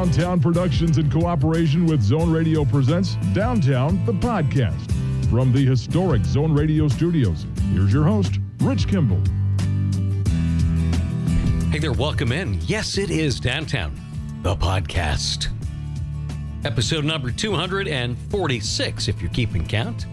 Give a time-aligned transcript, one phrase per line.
[0.00, 4.90] Downtown Productions in cooperation with Zone Radio presents Downtown, the podcast.
[5.28, 9.20] From the historic Zone Radio studios, here's your host, Rich Kimball.
[11.70, 12.58] Hey there, welcome in.
[12.62, 13.94] Yes, it is Downtown,
[14.40, 15.48] the podcast.
[16.64, 20.06] Episode number 246, if you're keeping count.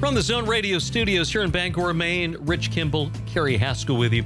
[0.00, 4.24] From the Zone Radio studios here in Bangor, Maine, Rich Kimball, Carrie Haskell with you.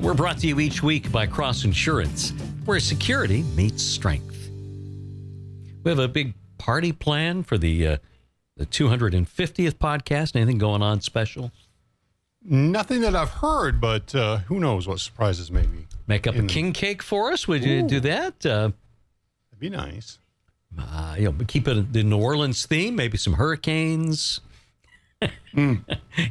[0.00, 2.32] We're brought to you each week by Cross Insurance,
[2.68, 4.50] where security meets strength.
[5.82, 7.96] We have a big party plan for the uh,
[8.58, 10.36] the 250th podcast.
[10.36, 11.50] Anything going on special?
[12.44, 15.86] Nothing that I've heard, but uh, who knows what surprises may be.
[16.06, 17.48] Make up a king cake for us?
[17.48, 18.44] Would you do that?
[18.44, 18.70] Uh,
[19.50, 20.18] That'd be nice.
[20.78, 22.96] uh, you know, keep it in the New Orleans theme.
[22.96, 24.40] Maybe some hurricanes.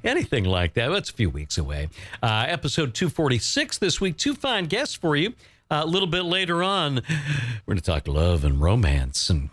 [0.04, 0.90] Anything like that.
[0.90, 1.90] That's a few weeks away.
[2.22, 4.18] Uh, episode 246 this week.
[4.18, 5.34] Two fine guests for you.
[5.70, 6.95] Uh, a little bit later on,
[7.66, 9.49] we're going to talk love and romance and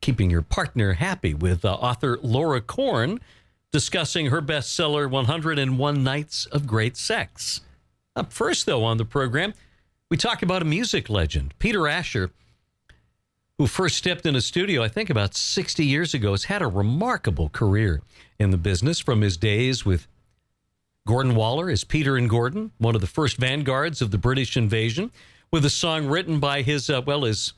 [0.00, 3.20] keeping your partner happy with uh, author Laura Corn
[3.72, 7.60] discussing her bestseller, 101 Nights of Great Sex.
[8.16, 9.54] Up first, though, on the program,
[10.10, 12.30] we talk about a music legend, Peter Asher
[13.60, 16.66] who first stepped in a studio, I think about 60 years ago, has had a
[16.66, 18.00] remarkable career
[18.38, 20.08] in the business from his days with
[21.06, 25.10] Gordon Waller is Peter and Gordon, one of the first vanguards of the British invasion,
[25.50, 27.54] with a song written by his, uh, well, his,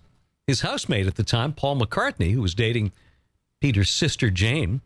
[0.46, 2.92] his housemate at the time, Paul McCartney, who was dating
[3.60, 4.80] Peter's sister Jane,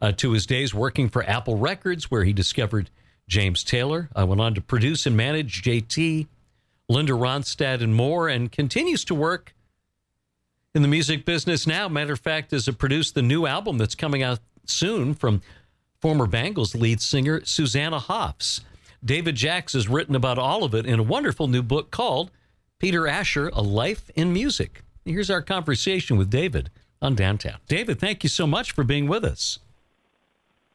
[0.00, 2.90] uh, to his days working for Apple Records, where he discovered
[3.28, 4.08] James Taylor.
[4.14, 6.26] I went on to produce and manage JT,
[6.88, 9.54] Linda Ronstadt, and more, and continues to work
[10.74, 11.88] in the music business now.
[11.88, 15.42] Matter of fact, has produced the new album that's coming out soon from
[16.02, 18.60] former Bangles lead singer Susanna Hoffs.
[19.04, 22.32] David Jacks has written about all of it in a wonderful new book called
[22.80, 24.82] Peter Asher: A Life in Music.
[25.04, 27.58] Here's our conversation with David on Downtown.
[27.68, 29.60] David, thank you so much for being with us.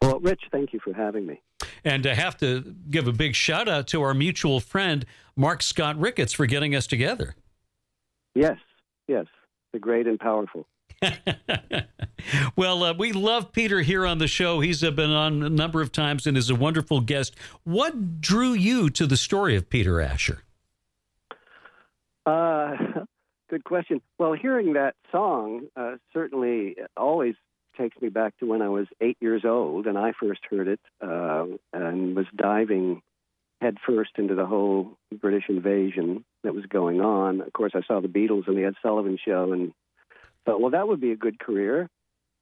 [0.02, 1.42] Well, Rich, thank you for having me.
[1.84, 5.06] And I have to give a big shout out to our mutual friend
[5.36, 7.36] Mark Scott Ricketts for getting us together.
[8.36, 8.58] Yes,
[9.08, 9.26] yes,
[9.74, 10.68] the great and powerful.
[12.56, 14.60] well, uh, we love Peter here on the show.
[14.60, 17.36] He's uh, been on a number of times and is a wonderful guest.
[17.64, 20.44] What drew you to the story of Peter Asher?
[22.26, 22.76] Uh,
[23.50, 24.02] good question.
[24.18, 27.36] Well, hearing that song uh, certainly always
[27.78, 30.80] takes me back to when I was eight years old and I first heard it
[31.02, 33.02] uh, and was diving
[33.62, 37.42] headfirst into the whole British invasion that was going on.
[37.42, 39.74] Of course, I saw the Beatles and the Ed Sullivan Show and
[40.48, 41.90] thought, well, that would be a good career.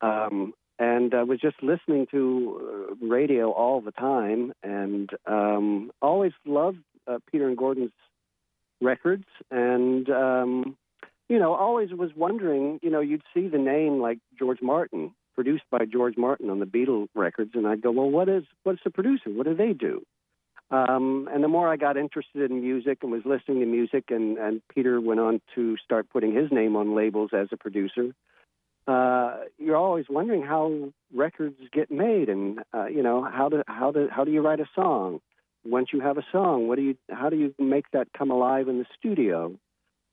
[0.01, 6.33] Um, and I was just listening to uh, radio all the time and um, always
[6.45, 7.91] loved uh, Peter and Gordon's
[8.81, 9.25] records.
[9.49, 10.77] And, um,
[11.29, 15.63] you know, always was wondering, you know, you'd see the name like George Martin, produced
[15.71, 17.51] by George Martin on the Beatle records.
[17.55, 19.29] And I'd go, well, what is, what's the producer?
[19.29, 20.03] What do they do?
[20.71, 24.37] Um, and the more I got interested in music and was listening to music, and,
[24.37, 28.15] and Peter went on to start putting his name on labels as a producer,
[28.87, 33.91] uh, you're always wondering how records get made, and uh, you know how do how
[33.91, 35.19] do how do you write a song?
[35.65, 38.67] Once you have a song, what do you how do you make that come alive
[38.67, 39.55] in the studio?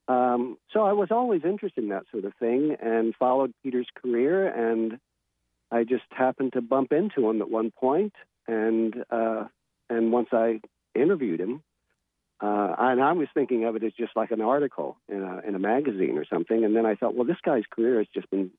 [0.09, 4.49] Um, so I was always interested in that sort of thing, and followed Peter's career,
[4.49, 4.99] and
[5.71, 8.15] I just happened to bump into him at one point,
[8.49, 9.45] and uh,
[9.89, 10.61] and once I
[10.95, 11.63] interviewed him,
[12.43, 15.55] uh, and I was thinking of it as just like an article in a, in
[15.55, 16.65] a magazine or something.
[16.65, 18.51] And then I thought, well, this guy's career has just been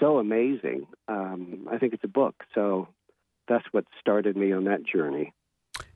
[0.00, 0.86] so amazing.
[1.06, 2.34] Um, I think it's a book.
[2.52, 2.88] So
[3.46, 5.32] that's what started me on that journey.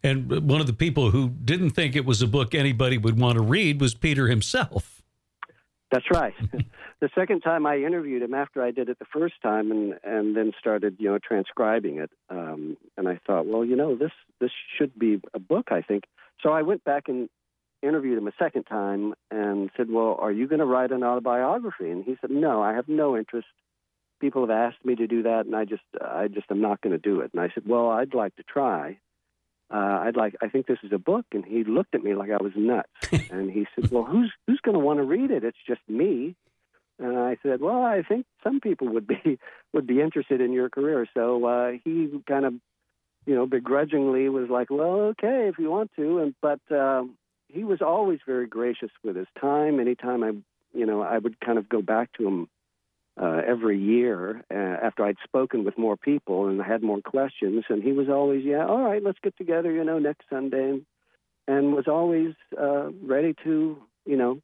[0.04, 3.38] And one of the people who didn't think it was a book anybody would want
[3.38, 5.02] to read was Peter himself.
[5.94, 6.34] That's right.
[7.00, 10.36] the second time I interviewed him after I did it the first time, and and
[10.36, 14.10] then started you know transcribing it, um, and I thought, well, you know, this
[14.40, 16.04] this should be a book, I think.
[16.42, 17.28] So I went back and
[17.80, 21.88] interviewed him a second time and said, well, are you going to write an autobiography?
[21.88, 23.46] And he said, no, I have no interest.
[24.20, 26.90] People have asked me to do that, and I just I just am not going
[26.92, 27.30] to do it.
[27.32, 28.98] And I said, well, I'd like to try
[29.74, 31.26] uh, I'd like, I think this is a book.
[31.32, 32.88] And he looked at me like I was nuts.
[33.30, 35.42] and he said, well, who's, who's going to want to read it?
[35.42, 36.36] It's just me.
[37.00, 39.38] And I said, well, I think some people would be,
[39.72, 41.08] would be interested in your career.
[41.12, 42.54] So, uh, he kind of,
[43.26, 46.18] you know, begrudgingly was like, well, okay, if you want to.
[46.18, 47.16] And, but, um,
[47.48, 49.80] he was always very gracious with his time.
[49.80, 50.32] Anytime I,
[50.72, 52.48] you know, I would kind of go back to him
[53.20, 57.64] uh, every year uh, after I'd spoken with more people and had more questions.
[57.68, 60.86] And he was always, yeah, all right, let's get together, you know, next Sunday, and,
[61.46, 64.40] and was always uh, ready to, you know,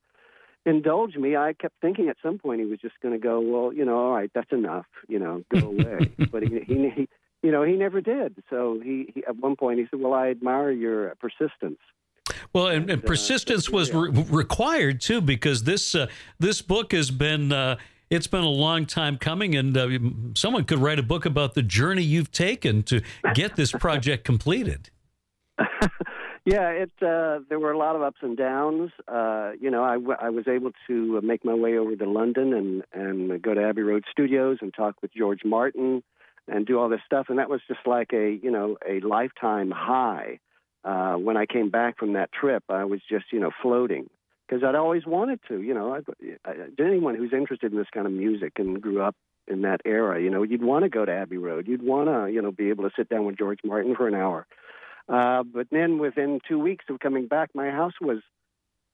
[0.64, 1.36] indulge me.
[1.36, 3.98] I kept thinking at some point he was just going to go, well, you know,
[3.98, 6.12] all right, that's enough, you know, go away.
[6.30, 7.08] but he, he, he,
[7.42, 8.36] you know, he never did.
[8.50, 11.78] So he, he, at one point he said, well, I admire your persistence.
[12.52, 16.06] Well, and, and uh, persistence uh, was re- required too, because this uh,
[16.38, 17.76] this book has been uh,
[18.10, 19.88] it's been a long time coming, and uh,
[20.34, 23.02] someone could write a book about the journey you've taken to
[23.34, 24.90] get this project completed.
[26.44, 28.90] yeah, it uh, there were a lot of ups and downs.
[29.60, 32.82] you know, I, w- I was able to make my way over to London and
[32.92, 36.02] and go to Abbey Road Studios and talk with George Martin
[36.48, 39.70] and do all this stuff, and that was just like a you know a lifetime
[39.70, 40.40] high
[40.84, 44.08] uh, when I came back from that trip, I was just, you know, floating
[44.50, 45.62] because I'd always wanted to.
[45.62, 49.14] You know, I, I, anyone who's interested in this kind of music and grew up
[49.46, 51.68] in that era, you know, you'd want to go to Abbey Road.
[51.68, 54.14] You'd want to, you know, be able to sit down with George Martin for an
[54.14, 54.46] hour.
[55.08, 58.18] Uh, but then within two weeks of coming back, my house was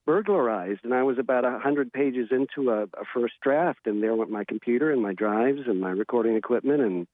[0.07, 4.15] burglarized, and I was about a hundred pages into a, a first draft, and there
[4.15, 7.07] went my computer and my drives and my recording equipment, and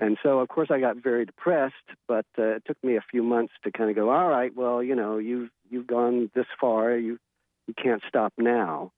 [0.00, 1.74] and so, of course, I got very depressed.
[2.08, 4.82] But uh, it took me a few months to kind of go, all right, well,
[4.82, 7.18] you know, you've you've gone this far, you
[7.66, 8.92] you can't stop now.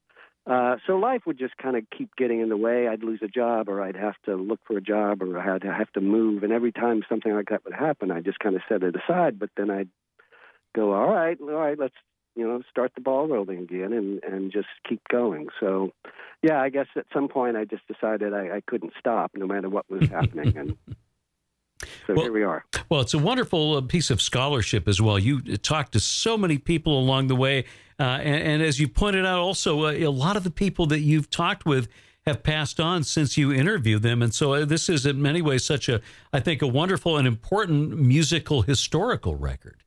[0.46, 2.86] Uh, so life would just kind of keep getting in the way.
[2.86, 5.90] I'd lose a job, or I'd have to look for a job, or I'd have
[5.94, 6.44] to move.
[6.44, 9.40] And every time something like that would happen, I just kind of set it aside.
[9.40, 9.88] But then I'd
[10.74, 11.94] go, all right, all right, let's
[12.36, 15.48] you know start the ball rolling again, and and just keep going.
[15.58, 15.90] So
[16.42, 19.68] yeah, I guess at some point I just decided I, I couldn't stop no matter
[19.68, 20.56] what was happening.
[20.56, 20.76] and
[22.06, 22.64] so well, here we are.
[22.88, 25.18] Well, it's a wonderful uh, piece of scholarship as well.
[25.18, 27.64] You uh, talked to so many people along the way.
[27.98, 31.00] Uh, and, and, as you pointed out, also, uh, a lot of the people that
[31.00, 31.88] you've talked with
[32.26, 34.20] have passed on since you interviewed them.
[34.20, 36.00] And so uh, this is, in many ways, such a,
[36.32, 39.82] I think, a wonderful and important musical historical record.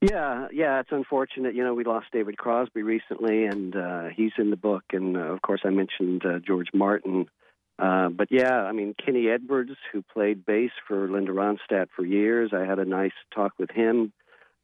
[0.00, 1.54] Yeah, yeah, it's unfortunate.
[1.54, 4.84] You know, we lost David Crosby recently, and uh, he's in the book.
[4.92, 7.26] And uh, of course, I mentioned uh, George Martin.
[7.78, 12.52] Uh, but yeah, I mean, Kenny Edwards, who played bass for Linda Ronstadt for years,
[12.52, 14.12] I had a nice talk with him.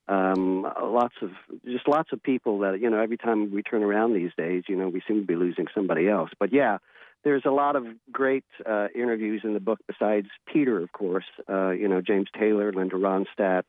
[0.07, 1.31] Um, lots of
[1.65, 3.01] just lots of people that you know.
[3.01, 6.09] Every time we turn around these days, you know, we seem to be losing somebody
[6.09, 6.31] else.
[6.39, 6.79] But yeah,
[7.23, 9.79] there's a lot of great uh, interviews in the book.
[9.87, 13.63] Besides Peter, of course, uh, you know, James Taylor, Linda Ronstadt,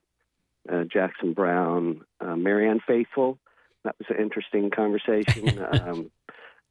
[0.71, 3.37] uh, Jackson Browne, uh, Marianne Faithfull.
[3.83, 5.63] That was an interesting conversation.
[5.83, 6.11] um,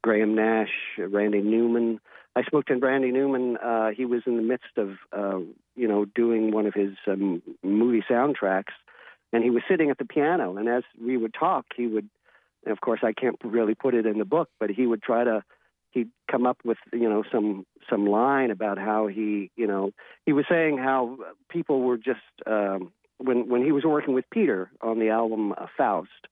[0.03, 2.01] Graham Nash, Randy Newman.
[2.37, 3.57] I spoke to Randy Newman.
[3.57, 5.41] Uh, he was in the midst of, uh,
[5.75, 8.73] you know, doing one of his um, movie soundtracks,
[9.33, 10.57] and he was sitting at the piano.
[10.57, 12.09] And as we would talk, he would,
[12.67, 15.43] of course, I can't really put it in the book, but he would try to.
[15.93, 19.91] He'd come up with, you know, some some line about how he, you know,
[20.25, 21.19] he was saying how
[21.49, 25.67] people were just um, when when he was working with Peter on the album uh,
[25.77, 26.29] Faust,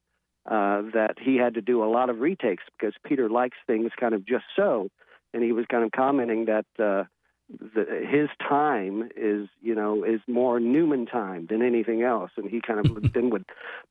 [0.47, 4.15] uh, that he had to do a lot of retakes because Peter likes things kind
[4.15, 4.91] of just so,
[5.33, 7.05] and he was kind of commenting that uh,
[7.49, 12.61] the, his time is you know is more Newman time than anything else, and he
[12.61, 13.45] kind of then would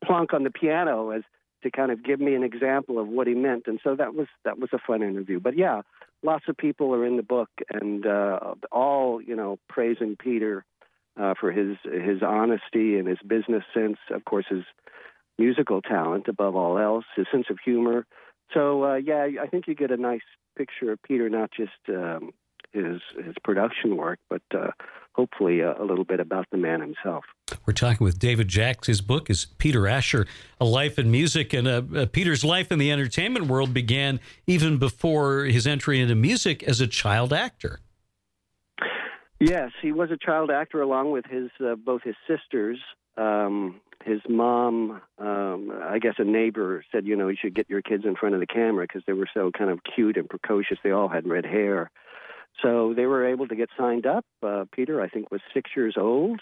[0.03, 1.23] plunk on the piano as
[1.63, 4.27] to kind of give me an example of what he meant, and so that was
[4.45, 5.39] that was a fun interview.
[5.39, 5.81] But yeah,
[6.23, 10.65] lots of people are in the book, and uh, all you know praising Peter
[11.19, 13.97] uh, for his his honesty and his business sense.
[14.11, 14.63] Of course, his
[15.37, 18.05] musical talent above all else, his sense of humor.
[18.53, 20.21] So uh, yeah, I think you get a nice
[20.57, 22.31] picture of Peter, not just um,
[22.71, 24.71] his his production work, but uh,
[25.13, 27.25] hopefully a, a, little bit about the man himself.
[27.65, 28.87] We're talking with David Jacks.
[28.87, 30.27] His book is Peter Asher:
[30.59, 34.77] A Life in Music, and uh, uh, Peter's life in the entertainment world began even
[34.77, 37.79] before his entry into music as a child actor.
[39.39, 42.79] Yes, he was a child actor along with his uh, both his sisters.
[43.17, 47.81] Um, his mom, um, I guess a neighbor said, you know, you should get your
[47.81, 50.77] kids in front of the camera because they were so kind of cute and precocious.
[50.83, 51.91] They all had red hair.
[52.61, 54.25] So they were able to get signed up.
[54.41, 56.41] Uh, Peter, I think, was six years old,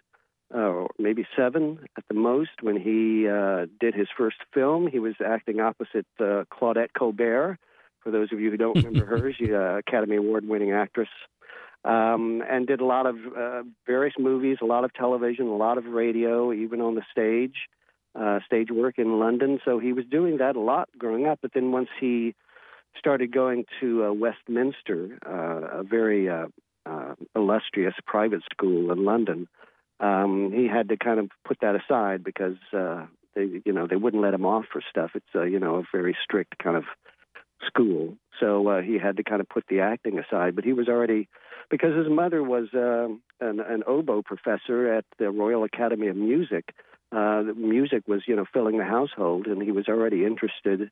[0.53, 4.87] uh, or maybe seven at the most, when he uh, did his first film.
[4.87, 7.57] He was acting opposite uh, Claudette Colbert.
[8.01, 11.09] For those of you who don't remember her, she's an Academy Award winning actress
[11.85, 15.77] um, and did a lot of uh, various movies, a lot of television, a lot
[15.77, 17.55] of radio, even on the stage,
[18.19, 19.59] uh, stage work in London.
[19.63, 21.39] So he was doing that a lot growing up.
[21.41, 22.33] But then once he
[22.97, 26.47] started going to uh, Westminster, uh, a very uh,
[26.87, 29.47] uh, illustrious private school in London,
[29.99, 34.23] um, he had to kind of put that aside because they, you know, they wouldn't
[34.23, 35.11] let him off for stuff.
[35.13, 36.85] It's you know a very strict kind of
[37.65, 38.17] school.
[38.39, 40.55] So uh, he had to kind of put the acting aside.
[40.55, 41.27] But he was already
[41.69, 43.07] because his mother was uh,
[43.45, 46.73] an, an oboe professor at the Royal Academy of Music.
[47.11, 50.89] Uh, music was, you know, filling the household, and he was already interested.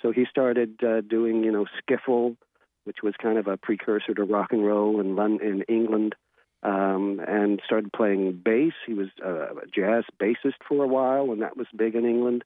[0.00, 2.36] so he started uh, doing, you know, skiffle,
[2.84, 6.14] which was kind of a precursor to rock and roll in London, in England,
[6.62, 8.72] um, and started playing bass.
[8.86, 12.44] He was uh, a jazz bassist for a while, and that was big in England.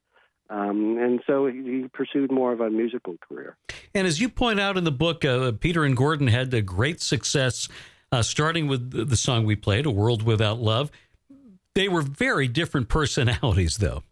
[0.51, 3.57] Um, and so he, pursued more of a musical career.
[3.95, 7.01] And as you point out in the book, uh, Peter and Gordon had a great
[7.01, 7.69] success,
[8.11, 10.91] uh, starting with the song we played, "A World Without Love."
[11.75, 14.03] They were very different personalities, though.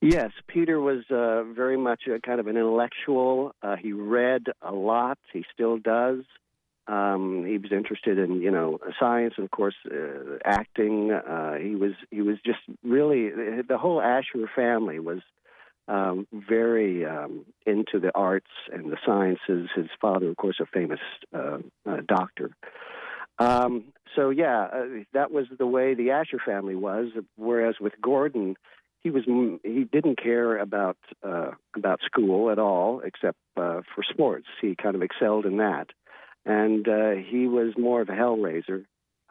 [0.00, 3.54] Yes, Peter was uh, very much a kind of an intellectual.
[3.62, 5.18] Uh, he read a lot.
[5.32, 6.24] He still does.
[6.88, 11.12] Um, he was interested in you know science and of course uh, acting.
[11.12, 12.91] Uh, he was he was just really the whole
[14.12, 15.20] Asher family was
[15.88, 19.68] um, very um, into the arts and the sciences.
[19.74, 21.00] His father, of course, a famous
[21.34, 22.50] uh, uh, doctor.
[23.38, 27.08] Um, so yeah, uh, that was the way the Asher family was.
[27.36, 28.56] Whereas with Gordon,
[29.00, 29.24] he was
[29.64, 34.46] he didn't care about uh, about school at all, except uh, for sports.
[34.60, 35.88] He kind of excelled in that,
[36.44, 38.84] and uh, he was more of a hellraiser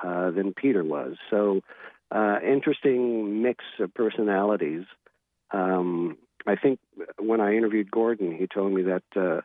[0.04, 1.16] uh, than Peter was.
[1.30, 1.62] So,
[2.12, 4.84] uh, interesting mix of personalities.
[5.52, 6.80] Um, I think
[7.20, 9.42] when I interviewed Gordon, he told me that uh,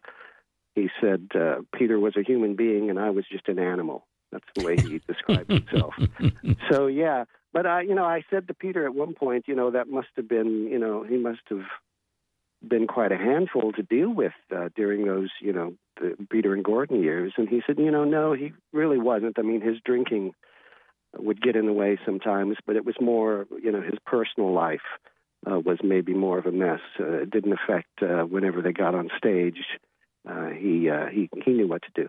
[0.74, 4.06] he said uh, Peter was a human being and I was just an animal.
[4.32, 5.94] That's the way he described himself.
[6.70, 9.70] so yeah, but I, you know, I said to Peter at one point, you know,
[9.70, 11.64] that must have been, you know, he must have
[12.66, 16.64] been quite a handful to deal with uh, during those, you know, the Peter and
[16.64, 17.32] Gordon years.
[17.36, 19.38] And he said, you know, no, he really wasn't.
[19.38, 20.32] I mean, his drinking
[21.18, 24.80] would get in the way sometimes, but it was more, you know, his personal life
[25.50, 26.80] uh, was maybe more of a mess.
[26.98, 29.58] Uh, it didn't affect uh, whenever they got on stage.
[30.28, 32.08] Uh, he uh, he he knew what to do.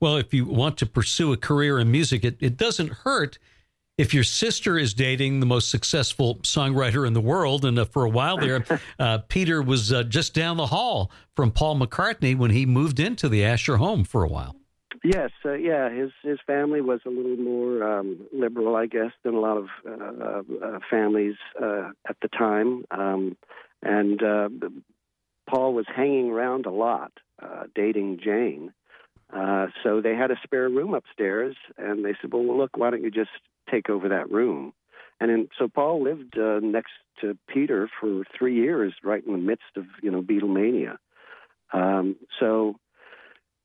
[0.00, 3.38] Well, if you want to pursue a career in music, it, it doesn't hurt
[3.98, 8.04] if your sister is dating the most successful songwriter in the world, and uh, for
[8.04, 8.64] a while there,
[8.98, 13.28] uh, Peter was uh, just down the hall from Paul McCartney when he moved into
[13.28, 14.56] the Asher home for a while.
[15.04, 19.34] Yes, uh, yeah, his his family was a little more um, liberal, I guess, than
[19.34, 23.36] a lot of uh, uh, families uh, at the time, um,
[23.82, 24.48] and uh,
[25.50, 28.72] Paul was hanging around a lot, uh, dating Jane.
[29.32, 33.02] Uh, so they had a spare room upstairs, and they said, "Well, look, why don't
[33.02, 33.30] you just
[33.70, 34.72] take over that room.
[35.20, 39.38] And in, so Paul lived uh, next to Peter for three years, right in the
[39.38, 40.96] midst of you know Beatlemania.
[41.72, 42.76] Um, so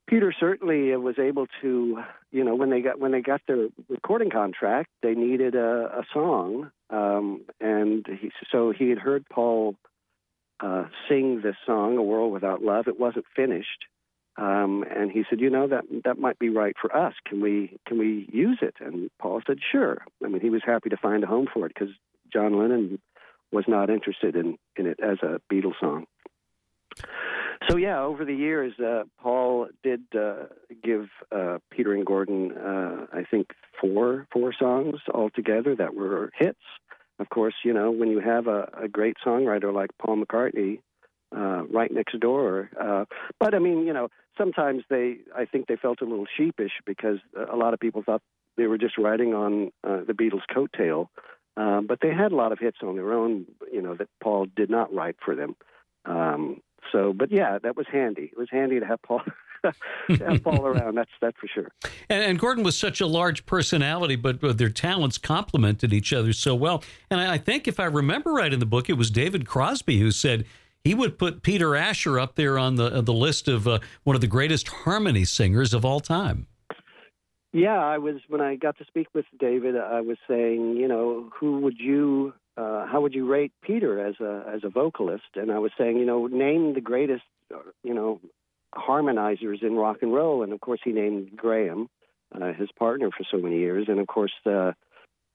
[0.08, 4.30] Peter certainly was able to, you know, when they got when they got their recording
[4.30, 9.76] contract, they needed a, a song, um, and he, so he had heard Paul
[10.62, 13.86] uh, sing this song, "A World Without Love." It wasn't finished,
[14.38, 17.14] um, and he said, you know, that that might be right for us.
[17.26, 18.76] Can we can we use it?
[18.80, 20.04] And Paul said, sure.
[20.24, 21.94] I mean, he was happy to find a home for it because
[22.32, 23.00] John Lennon
[23.52, 26.06] was not interested in in it as a Beatles song.
[27.70, 30.46] So yeah, over the years, uh, Paul did uh,
[30.84, 33.48] give uh, Peter and Gordon, uh, I think,
[33.82, 36.60] four four songs altogether that were hits.
[37.20, 40.80] Of course, you know when you have a, a great songwriter like Paul McCartney
[41.36, 42.70] uh, right next door.
[42.80, 43.06] Uh,
[43.40, 47.18] but I mean, you know, sometimes they, I think they felt a little sheepish because
[47.36, 48.22] a lot of people thought
[48.56, 51.08] they were just riding on the Beatles' coattail.
[51.58, 54.46] Uh, but they had a lot of hits on their own, you know, that Paul
[54.56, 55.56] did not write for them.
[56.06, 56.62] Um,
[56.92, 58.30] so, but yeah, that was handy.
[58.32, 59.22] It was handy to have Paul.
[60.10, 61.70] have Paul around, that's that's for sure.
[62.10, 66.34] And, and, Gordon was such a large personality, but, but their talents complemented each other
[66.34, 66.84] so well.
[67.10, 70.00] And I, I think, if I remember right in the book, it was David Crosby
[70.00, 70.46] who said
[70.84, 74.22] he would put Peter Asher up there on the the list of uh, one of
[74.22, 76.48] the greatest harmony singers of all time.
[77.54, 79.76] Yeah, I was when I got to speak with David.
[79.78, 84.16] I was saying, you know, who would you, uh, how would you rate Peter as
[84.20, 85.36] a as a vocalist?
[85.36, 87.24] And I was saying, you know, name the greatest,
[87.84, 88.20] you know,
[88.76, 90.44] harmonizers in rock and roll.
[90.44, 91.88] And of course, he named Graham,
[92.34, 94.34] uh, his partner for so many years, and of course.
[94.46, 94.74] Uh,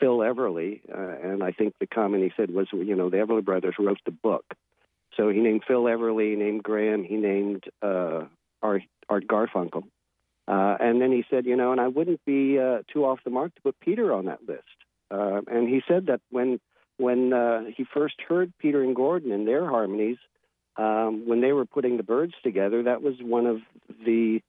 [0.01, 3.45] Phil Everly, uh, and I think the comment he said was, you know, the Everly
[3.45, 4.45] brothers wrote the book,
[5.17, 8.25] so he named Phil Everly, he named Graham, he named uh,
[8.63, 9.85] Art, Art Garfunkel.
[10.49, 13.31] Uh, and then he said, you know, and I wouldn't be uh, too off the
[13.31, 14.63] mark to put Peter on that list.
[15.11, 16.59] Uh, and he said that when
[17.03, 20.19] when uh, he first heard Peter and Gordon and their harmonies,
[20.77, 23.59] um, when they were putting the Byrds together, that was one of
[24.07, 24.41] the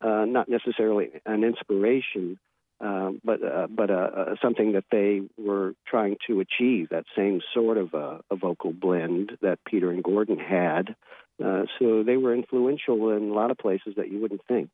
[0.00, 2.38] uh, not necessarily an inspiration,
[2.80, 7.40] um, but uh, but uh, uh, something that they were trying to achieve that same
[7.52, 10.94] sort of a, a vocal blend that Peter and Gordon had.
[11.42, 14.70] Uh, so they were influential in a lot of places that you wouldn't think.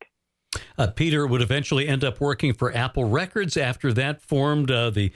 [0.77, 3.55] Uh, Peter would eventually end up working for Apple Records.
[3.55, 5.11] After that, formed the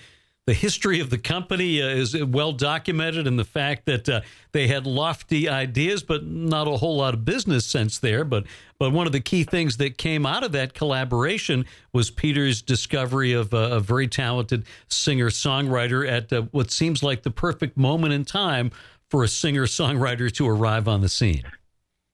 [0.50, 4.66] the history of the company uh, is well documented, and the fact that uh, they
[4.66, 8.26] had lofty ideas, but not a whole lot of business sense there.
[8.26, 8.46] But
[8.80, 13.32] but one of the key things that came out of that collaboration was Peter's discovery
[13.32, 18.14] of a, a very talented singer songwriter at uh, what seems like the perfect moment
[18.14, 18.72] in time
[19.08, 21.44] for a singer songwriter to arrive on the scene.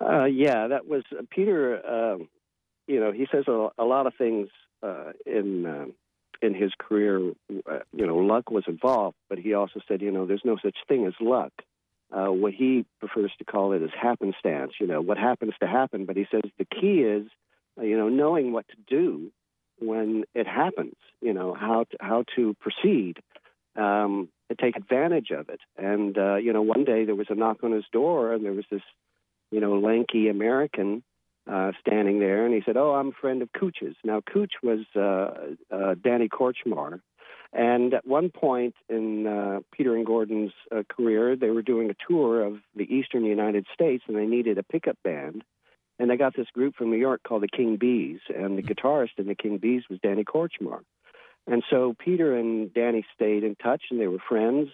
[0.02, 2.18] Uh, yeah, that was uh, Peter.
[2.88, 4.50] You know, he says a, a lot of things
[4.84, 5.94] uh, in
[6.42, 7.32] in his career.
[7.50, 10.76] Uh, you know, luck was involved, but he also said, you know, there's no such
[10.88, 11.52] thing as luck.
[12.12, 14.74] Uh, what he prefers to call it is happenstance.
[14.80, 16.06] You know, what happens to happen.
[16.06, 17.28] But he says the key is,
[17.78, 19.32] uh, you know, knowing what to do
[19.80, 20.96] when it happens.
[21.22, 23.18] You know, how to, how to proceed.
[23.76, 25.60] Um, to take advantage of it.
[25.76, 28.54] And uh, you know, one day there was a knock on his door, and there
[28.54, 28.84] was this
[29.52, 31.04] you know, lanky American
[31.52, 34.80] uh, standing there, and he said, "Oh, I'm a friend of Cooch's." Now, Cooch was
[34.96, 37.02] uh, uh, Danny Kortchmar,
[37.54, 41.96] and at one point in uh, Peter and Gordon's uh, career, they were doing a
[42.08, 45.44] tour of the eastern United States, and they needed a pickup band.
[45.98, 49.18] And they got this group from New York called the King Bees, and the guitarist
[49.18, 50.80] in the King Bees was Danny Kortchmar.
[51.48, 54.70] And so Peter and Danny stayed in touch, and they were friends.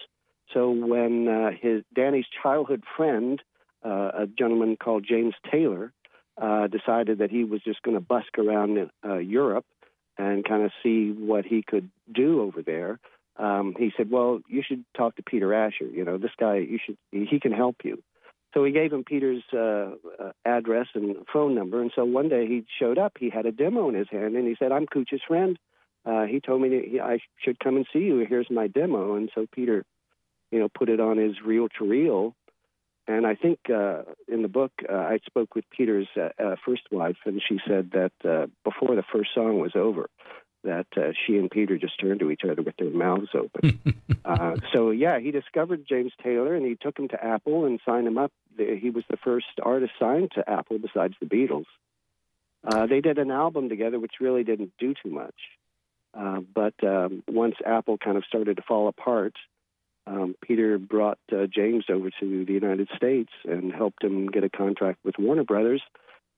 [0.52, 3.40] So when uh, his Danny's childhood friend
[3.84, 5.94] uh, a gentleman called James Taylor
[6.42, 9.66] uh, decided that he was just going to busk around uh, Europe
[10.18, 13.00] and kind of see what he could do over there.
[13.38, 15.86] Um, he said, "Well, you should talk to Peter Asher.
[15.86, 16.58] You know, this guy.
[16.58, 16.98] You should.
[17.12, 18.04] He can help you."
[18.54, 21.82] So he gave him Peter's uh, uh, address and phone number.
[21.82, 23.14] And so one day he showed up.
[23.18, 25.58] He had a demo in his hand, and he said, "I'm Cooch's friend."
[26.06, 28.26] Uh, he told me that I should come and see you.
[28.28, 29.16] Here's my demo.
[29.16, 29.86] And so Peter,
[30.52, 32.36] you know, put it on his reel to reel
[33.08, 36.84] and I think uh, in the book, uh, I spoke with Peter's uh, uh, first
[36.92, 40.10] wife, and she said that uh, before the first song was over,
[40.64, 43.80] that uh, she and Peter just turned to each other with their mouths open.
[44.26, 48.08] uh, so yeah, he discovered James Taylor, and he took him to Apple and signed
[48.08, 48.32] him up.
[48.58, 51.66] He was the first artist signed to Apple besides the Beatles.
[52.64, 55.36] Uh, they did an album together, which really didn't do too much.
[56.14, 59.34] Uh, but um, once Apple kind of started to fall apart,
[60.08, 64.50] um, Peter brought uh, James over to the United States and helped him get a
[64.50, 65.82] contract with Warner Brothers,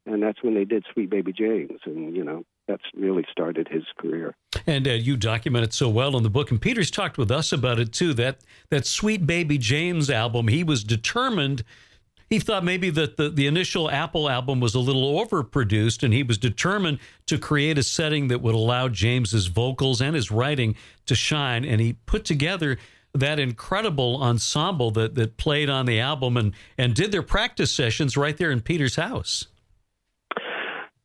[0.06, 3.84] and that's when they did Sweet Baby James, and you know that's really started his
[3.98, 4.36] career.
[4.68, 7.52] And uh, you document it so well in the book, and Peter's talked with us
[7.52, 8.14] about it too.
[8.14, 11.64] That that Sweet Baby James album, he was determined.
[12.30, 16.24] He thought maybe that the, the initial Apple album was a little overproduced, and he
[16.24, 21.16] was determined to create a setting that would allow James's vocals and his writing to
[21.16, 21.64] shine.
[21.64, 22.78] And he put together
[23.14, 28.18] that incredible ensemble that that played on the album and and did their practice sessions
[28.18, 29.48] right there in Peter's house.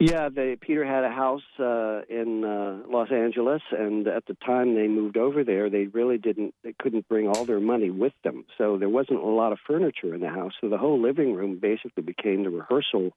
[0.00, 4.76] Yeah, they, Peter had a house uh, in uh, Los Angeles, and at the time
[4.76, 8.44] they moved over there, they really didn't, they couldn't bring all their money with them,
[8.56, 10.52] so there wasn't a lot of furniture in the house.
[10.60, 13.10] So the whole living room basically became the rehearsal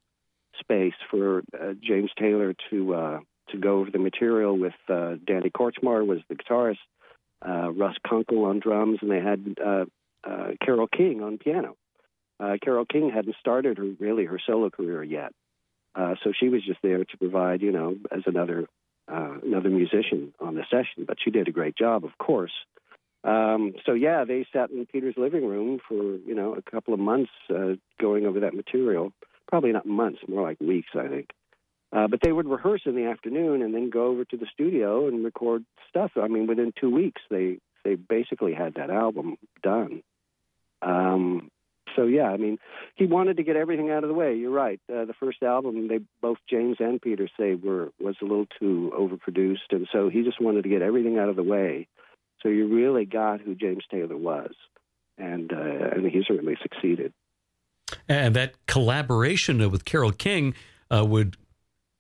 [0.60, 3.20] space for uh, James Taylor to uh,
[3.52, 6.78] to go over the material with uh, Danny Kortchmar was the guitarist,
[7.46, 9.86] uh, Russ Kunkel on drums, and they had uh,
[10.24, 11.76] uh, Carole King on piano.
[12.40, 15.32] Uh, Carole King hadn't started her really her solo career yet,
[15.96, 18.68] uh, so she was just there to provide, you know, as another
[19.12, 21.06] uh, another musician on the session.
[21.08, 22.54] But she did a great job, of course.
[23.24, 27.00] Um, so yeah, they sat in Peter's living room for you know a couple of
[27.00, 29.14] months uh, going over that material.
[29.48, 31.30] Probably not months, more like weeks, I think.
[31.94, 35.08] Uh, but they would rehearse in the afternoon and then go over to the studio
[35.08, 36.12] and record stuff.
[36.16, 40.04] I mean, within two weeks, they they basically had that album done.
[40.82, 41.50] Um,
[41.96, 42.58] so yeah, I mean,
[42.96, 44.36] he wanted to get everything out of the way.
[44.36, 44.80] You're right.
[44.90, 48.94] Uh, the first album, they both James and Peter say were was a little too
[48.98, 51.88] overproduced, and so he just wanted to get everything out of the way.
[52.42, 54.54] So you really got who James Taylor was,
[55.18, 57.14] and uh, and he certainly succeeded.
[58.08, 60.54] And that collaboration with Carole King
[60.90, 61.36] uh, would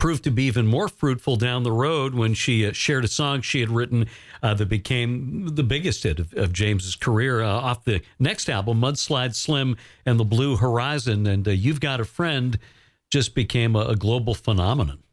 [0.01, 3.39] proved to be even more fruitful down the road when she uh, shared a song
[3.39, 4.07] she had written
[4.41, 8.81] uh, that became the biggest hit of, of James's career uh, off the next album,
[8.81, 11.27] Mudslide Slim and the Blue Horizon.
[11.27, 12.57] And uh, You've Got a Friend
[13.11, 15.03] just became a, a global phenomenon.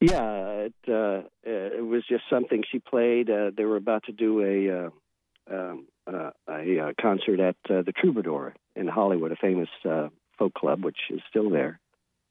[0.00, 3.28] Yeah, it, uh, it was just something she played.
[3.28, 4.90] Uh, they were about to do a.
[5.52, 9.68] Um, a concert at the Troubadour in Hollywood, a famous
[10.38, 11.80] folk club, which is still there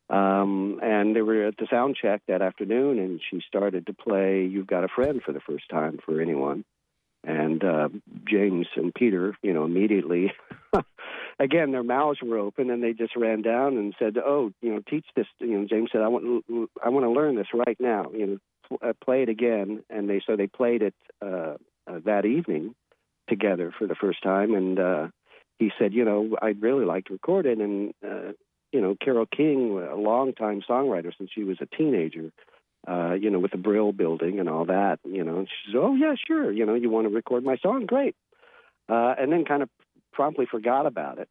[0.10, 4.46] um, and they were at the sound check that afternoon, and she started to play
[4.46, 6.63] "You've Got a Friend" for the first time for anyone.
[7.24, 7.89] And uh,
[8.30, 10.32] James and Peter, you know, immediately,
[11.39, 14.82] again, their mouths were open, and they just ran down and said, "Oh, you know,
[14.88, 16.46] teach this." You know, James said, "I want,
[16.84, 18.12] I want to learn this right now.
[18.13, 18.39] You
[18.70, 21.56] know, uh, play it again." And they so they played it uh,
[21.88, 22.76] uh, that evening
[23.28, 25.08] together for the first time, and uh,
[25.58, 28.34] he said, you know, I'd really like to record it, and uh,
[28.76, 32.30] you know, Carole King, a longtime songwriter since she was a teenager,
[32.86, 35.80] uh, you know, with the Brill Building and all that, you know, and she said,
[35.80, 38.18] oh yeah, sure, you know, you want to record my song, great,
[38.90, 39.70] uh, and then kind of
[40.12, 41.30] promptly forgot about it.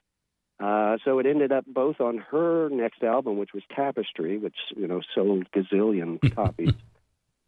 [0.59, 4.87] Uh, so it ended up both on her next album, which was Tapestry, which you
[4.87, 6.72] know sold gazillion copies,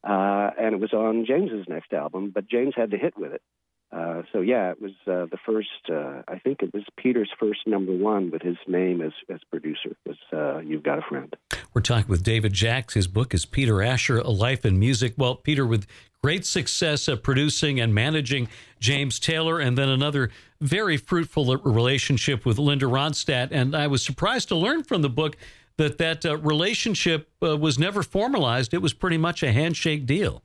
[0.05, 2.33] uh, and it was on James's next album.
[2.35, 3.43] But James had the hit with it.
[3.92, 5.68] Uh, so yeah, it was uh, the first.
[5.88, 9.96] Uh, I think it was Peter's first number one with his name as as producer.
[10.05, 11.35] Was uh, "You've Got a Friend."
[11.72, 12.94] We're talking with David Jacks.
[12.94, 15.14] His book is Peter Asher: A Life in Music.
[15.16, 15.87] Well, Peter, with
[16.20, 18.49] great success at producing and managing
[18.81, 23.49] James Taylor, and then another very fruitful relationship with Linda Ronstadt.
[23.53, 25.37] And I was surprised to learn from the book
[25.77, 28.75] that that uh, relationship was never formalized.
[28.75, 30.42] It was pretty much a handshake deal.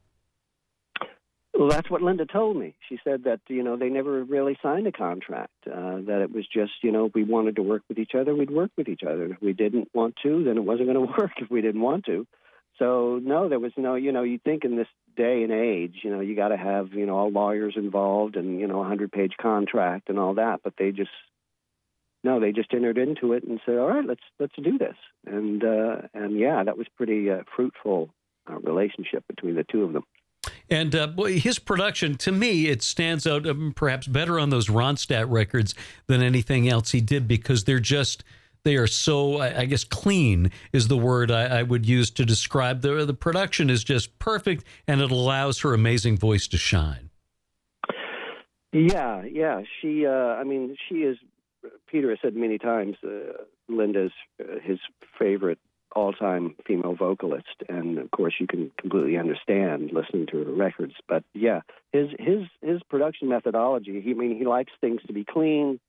[1.62, 2.76] Well, that's what Linda told me.
[2.89, 5.54] She said that you know they never really signed a contract.
[5.65, 8.50] Uh, that it was just you know we wanted to work with each other, we'd
[8.52, 9.26] work with each other.
[9.26, 11.32] If we didn't want to, then it wasn't going to work.
[11.38, 12.28] If we didn't want to,
[12.82, 16.10] so no, there was no, you know, you think in this day and age, you
[16.10, 19.12] know, you got to have, you know, all lawyers involved and, you know, a hundred
[19.12, 21.12] page contract and all that, but they just,
[22.24, 24.95] no, they just entered into it and said, all right, let's, let's do this.
[25.28, 28.10] And, uh, and yeah, that was pretty uh, fruitful
[28.50, 30.04] uh, relationship between the two of them.
[30.72, 35.30] And uh, his production, to me, it stands out um, perhaps better on those Ronstadt
[35.30, 35.76] records
[36.08, 38.24] than anything else he did because they're just,
[38.64, 42.82] they are so I guess clean is the word I, I, would use to describe
[42.82, 47.10] the the production is just perfect and it allows her amazing voice to shine.
[48.72, 49.64] Yeah, yeah.
[49.82, 51.18] She, uh, I mean, she is.
[51.88, 54.80] Peter has said many times, uh, Linda's uh, his
[55.20, 55.60] favorite
[55.95, 60.93] all-time female vocalist, and of course, you can completely understand listening to her records.
[61.08, 64.01] But yeah, his his his production methodology.
[64.01, 65.80] He, I mean, he likes things to be clean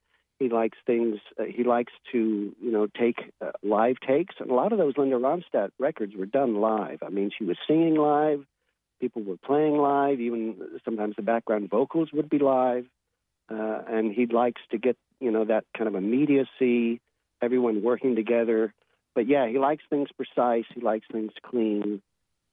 [0.43, 1.19] he likes things.
[1.39, 4.95] Uh, he likes to, you know, take uh, live takes, and a lot of those
[4.97, 6.99] Linda Ronstadt records were done live.
[7.03, 8.45] I mean, she was singing live,
[9.01, 12.87] people were playing live, even sometimes the background vocals would be live.
[13.51, 17.01] Uh, and he likes to get, you know, that kind of immediacy,
[17.43, 18.73] everyone working together.
[19.15, 20.65] But yeah, he likes things precise.
[20.75, 22.01] He likes things clean.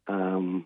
[0.07, 0.65] Um,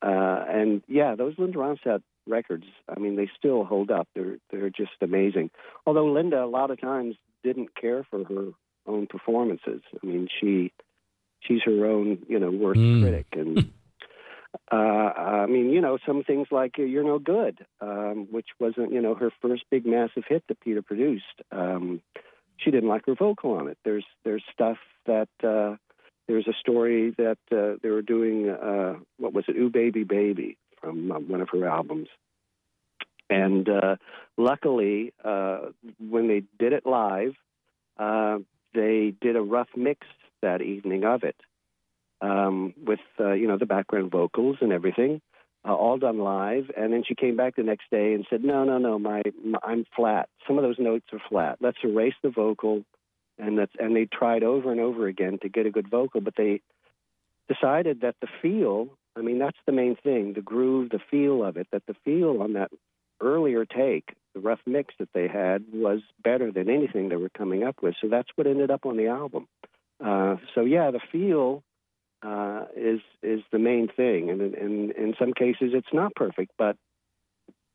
[0.00, 2.66] uh, and yeah, those Linda Ronstadt records.
[2.88, 4.08] I mean, they still hold up.
[4.14, 5.50] They're they're just amazing.
[5.86, 8.50] Although Linda a lot of times didn't care for her
[8.86, 9.82] own performances.
[10.02, 10.72] I mean, she
[11.40, 13.02] she's her own you know worst mm.
[13.02, 13.58] critic, and
[14.72, 19.00] uh, I mean, you know, some things like "You're No Good," um, which wasn't you
[19.00, 21.42] know her first big massive hit that Peter produced.
[21.50, 22.02] Um,
[22.58, 23.78] she didn't like her vocal on it.
[23.84, 25.28] There's there's stuff that.
[25.42, 25.76] Uh,
[26.26, 28.50] there's a story that uh, they were doing.
[28.50, 29.56] Uh, what was it?
[29.56, 32.08] Ooh, baby, baby, from uh, one of her albums.
[33.30, 33.96] And uh,
[34.36, 37.32] luckily, uh, when they did it live,
[37.98, 38.38] uh,
[38.74, 40.06] they did a rough mix
[40.42, 41.36] that evening of it
[42.20, 45.20] um, with uh, you know the background vocals and everything,
[45.68, 46.70] uh, all done live.
[46.76, 49.58] And then she came back the next day and said, "No, no, no, my, my
[49.62, 50.28] I'm flat.
[50.46, 51.58] Some of those notes are flat.
[51.60, 52.84] Let's erase the vocal."
[53.38, 56.34] And that's and they tried over and over again to get a good vocal, but
[56.36, 56.60] they
[57.48, 61.56] decided that the feel I mean, that's the main thing the groove, the feel of
[61.56, 62.70] it, that the feel on that
[63.20, 67.64] earlier take, the rough mix that they had, was better than anything they were coming
[67.64, 67.96] up with.
[68.00, 69.48] So that's what ended up on the album.
[70.04, 71.64] Uh, so, yeah, the feel
[72.22, 74.30] uh, is is the main thing.
[74.30, 76.76] And in, in some cases, it's not perfect, but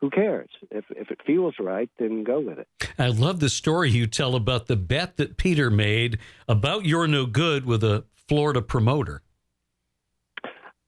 [0.03, 0.49] who cares?
[0.69, 2.67] If, if it feels right, then go with it.
[2.99, 7.25] I love the story you tell about the bet that Peter made about You're No
[7.25, 9.21] Good with a Florida promoter.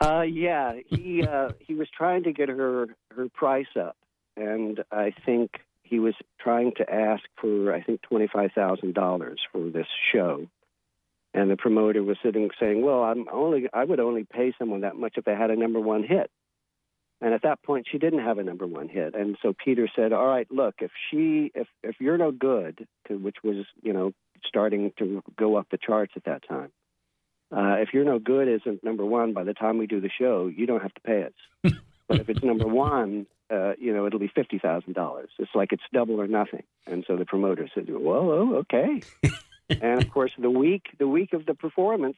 [0.02, 3.96] Uh, yeah, he uh, he was trying to get her her price up,
[4.36, 5.52] and I think
[5.84, 10.48] he was trying to ask for I think twenty five thousand dollars for this show,
[11.36, 14.96] and the promoter was sitting saying, "Well, I'm only I would only pay someone that
[14.96, 16.32] much if they had a number one hit."
[17.22, 20.14] And at that point, she didn't have a number one hit, and so Peter said,
[20.14, 24.14] "All right, look, if she if if you're no good, to, which was you know
[24.48, 26.72] starting to go up the charts at that time."
[27.56, 30.48] Uh, if you're no good isn't number one by the time we do the show,
[30.48, 31.74] you don't have to pay us.
[32.08, 35.30] but if it's number one, uh, you know, it'll be fifty thousand dollars.
[35.38, 36.64] It's like it's double or nothing.
[36.88, 39.02] And so the promoter said, "Well, oh, okay."
[39.70, 42.18] and of course, the week the week of the performance,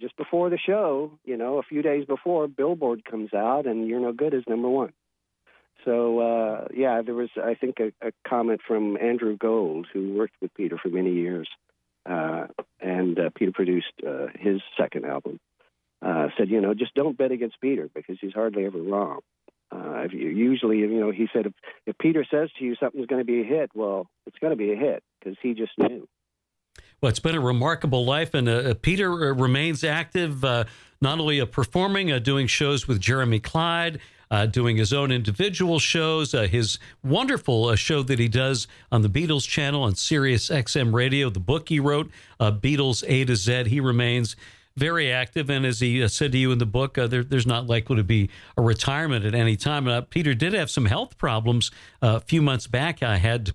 [0.00, 4.00] just before the show, you know, a few days before, Billboard comes out, and "You're
[4.00, 4.92] No Good" is number one.
[5.84, 10.34] So uh, yeah, there was I think a, a comment from Andrew Gold, who worked
[10.40, 11.48] with Peter for many years,
[12.08, 12.46] uh,
[12.80, 15.38] and uh, Peter produced uh, his second album.
[16.00, 19.18] Uh, said, you know, just don't bet against Peter because he's hardly ever wrong.
[19.70, 21.52] Uh, if you, usually, you know, he said if,
[21.86, 24.56] if Peter says to you something's going to be a hit, well, it's going to
[24.56, 26.06] be a hit because he just knew.
[27.00, 30.64] Well, it's been a remarkable life, and uh, Peter uh, remains active, uh,
[31.00, 34.00] not only uh, performing, uh, doing shows with Jeremy Clyde,
[34.32, 39.46] uh, doing his own individual shows, his wonderful show that he does on the Beatles
[39.46, 43.68] channel on Sirius XM Radio, the book he wrote, Beatles A to Z.
[43.68, 44.34] He remains
[44.76, 47.96] very active, and as he said to you in the book, there, there's not likely
[47.96, 50.04] to be a retirement at any time.
[50.06, 51.70] Peter did have some health problems
[52.02, 53.02] a few months back.
[53.02, 53.52] I had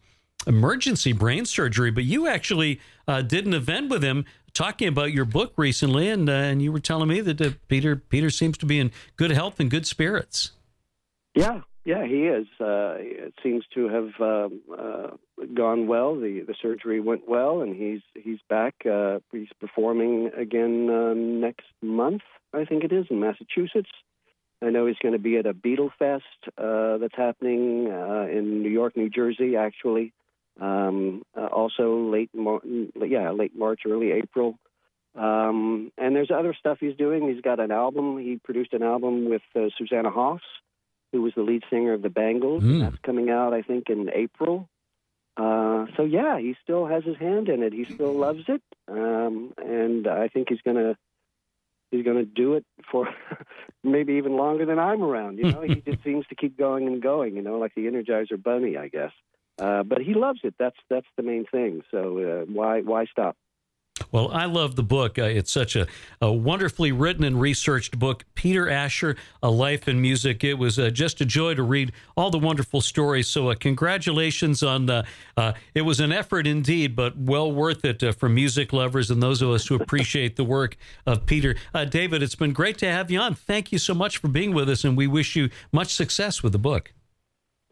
[0.47, 5.25] emergency brain surgery, but you actually uh, did an event with him talking about your
[5.25, 8.65] book recently, and uh, and you were telling me that uh, Peter Peter seems to
[8.65, 10.51] be in good health and good spirits.
[11.35, 12.47] Yeah, yeah, he is.
[12.59, 15.07] Uh, it seems to have um, uh,
[15.53, 16.15] gone well.
[16.15, 18.75] the The surgery went well, and he's he's back.
[18.85, 22.21] Uh, he's performing again next month,
[22.53, 23.89] I think it is, in Massachusetts.
[24.61, 26.23] I know he's going to be at a Beatle Fest
[26.55, 30.13] that's happening in New York, New Jersey, actually.
[30.59, 34.57] Um, uh, also late, Mar- yeah, late March, early April.
[35.15, 37.27] Um, and there's other stuff he's doing.
[37.27, 38.17] He's got an album.
[38.17, 40.43] He produced an album with uh, Susanna Hoffs,
[41.11, 42.63] who was the lead singer of the Bangles.
[42.63, 42.81] Mm.
[42.81, 44.69] That's coming out, I think, in April.
[45.35, 47.73] Uh, so yeah, he still has his hand in it.
[47.73, 50.95] He still loves it, um, and I think he's gonna
[51.89, 53.07] he's gonna do it for
[53.83, 55.39] maybe even longer than I'm around.
[55.39, 57.35] You know, he just seems to keep going and going.
[57.35, 59.11] You know, like the Energizer Bunny, I guess.
[59.59, 60.55] Uh, but he loves it.
[60.57, 61.81] That's that's the main thing.
[61.91, 63.37] So uh, why why stop?
[64.11, 65.19] Well, I love the book.
[65.19, 65.87] Uh, it's such a,
[66.19, 68.25] a, wonderfully written and researched book.
[68.33, 70.43] Peter Asher, A Life in Music.
[70.43, 73.27] It was uh, just a joy to read all the wonderful stories.
[73.27, 75.03] So, uh, congratulations on uh,
[75.37, 79.21] uh, it was an effort indeed, but well worth it uh, for music lovers and
[79.21, 81.55] those of us who appreciate the work of Peter.
[81.89, 83.35] David, it's been great to have you on.
[83.35, 86.51] Thank you so much for being with us, and we wish you much success with
[86.51, 86.93] the book.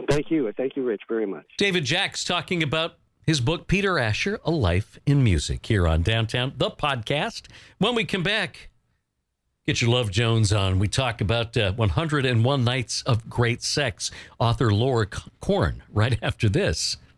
[0.09, 0.51] Thank you.
[0.53, 1.45] Thank you, Rich, very much.
[1.57, 6.53] David Jacks talking about his book, Peter Asher, A Life in Music, here on Downtown,
[6.57, 7.43] the podcast.
[7.77, 8.69] When we come back,
[9.65, 10.79] get your Love Jones on.
[10.79, 15.07] We talk about uh, 101 Nights of Great Sex, author Laura
[15.39, 16.97] Corn, right after this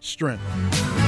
[0.00, 1.03] strength.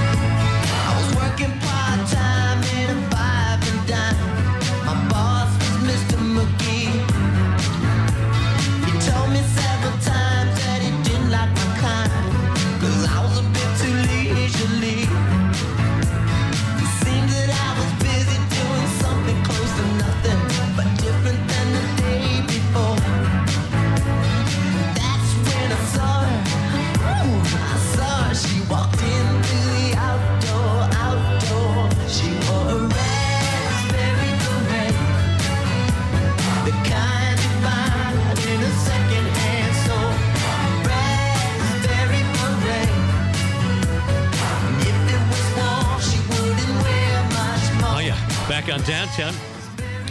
[48.72, 49.32] On downtown.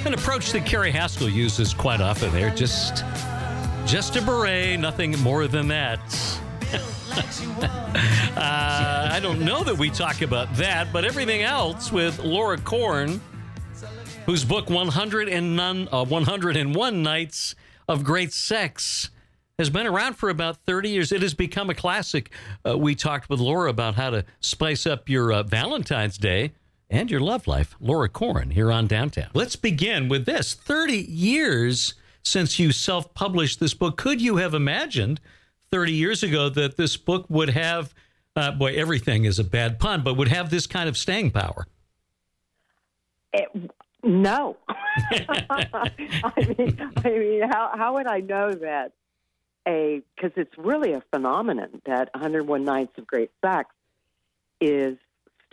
[0.06, 2.52] An approach that Carrie Haskell uses quite often there.
[2.52, 3.04] Just,
[3.86, 6.00] just a beret, nothing more than that.
[8.38, 13.20] uh, I don't know that we talk about that, but everything else with Laura Corn,
[14.26, 17.56] whose book 101, uh, 101 Nights
[17.90, 19.10] of Great Sex
[19.60, 21.12] has been around for about 30 years.
[21.12, 22.32] It has become a classic.
[22.66, 26.54] Uh, we talked with Laura about how to spice up your uh, Valentine's Day
[26.96, 29.30] and your love life, Laura Corn, here on Downtown.
[29.34, 33.98] Let's begin with this 30 years since you self published this book.
[33.98, 35.20] Could you have imagined
[35.72, 37.94] 30 years ago that this book would have,
[38.36, 41.68] uh, boy, everything is a bad pun, but would have this kind of staying power?
[43.34, 43.50] It,
[44.02, 44.56] no.
[45.12, 45.92] I
[46.58, 48.94] mean, I mean, how, how would I know that?
[49.68, 53.72] A because it's really a phenomenon that 101 Nights of Great Sex
[54.62, 54.96] is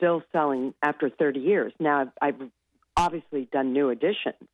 [0.03, 1.73] still selling after 30 years.
[1.79, 2.49] Now, I've, I've
[2.97, 4.49] obviously done new editions,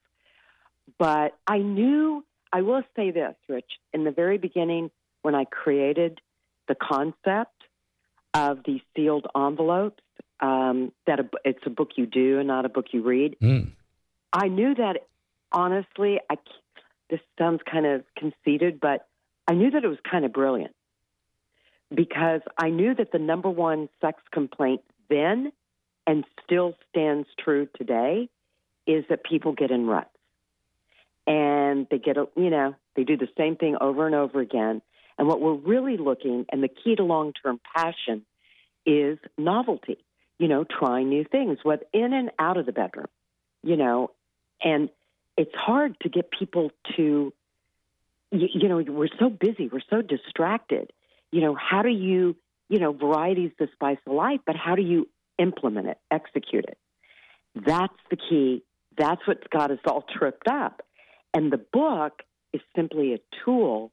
[0.98, 4.90] but I knew, I will say this, Rich, in the very beginning
[5.22, 6.20] when I created
[6.68, 7.54] the concept
[8.34, 10.02] of the sealed envelopes,
[10.40, 13.36] um, that a, it's a book you do and not a book you read.
[13.42, 13.70] Mm.
[14.32, 15.06] I knew that
[15.50, 16.36] honestly, I,
[17.08, 19.08] this sounds kind of conceited, but
[19.48, 20.74] I knew that it was kind of brilliant
[21.94, 25.52] because I knew that the number one sex complaint then
[26.06, 28.28] and still stands true today
[28.86, 30.08] is that people get in ruts
[31.26, 34.80] and they get, you know, they do the same thing over and over again.
[35.18, 38.24] And what we're really looking, and the key to long term passion
[38.86, 39.98] is novelty,
[40.38, 43.08] you know, trying new things, whether in and out of the bedroom,
[43.62, 44.10] you know,
[44.62, 44.88] and
[45.36, 47.32] it's hard to get people to,
[48.30, 50.92] you, you know, we're so busy, we're so distracted.
[51.30, 52.36] You know, how do you,
[52.68, 56.78] you know, variety's the spice of life, but how do you implement it, execute it?
[57.54, 58.62] That's the key.
[58.96, 60.82] That's what's got us all tripped up.
[61.34, 63.92] And the book is simply a tool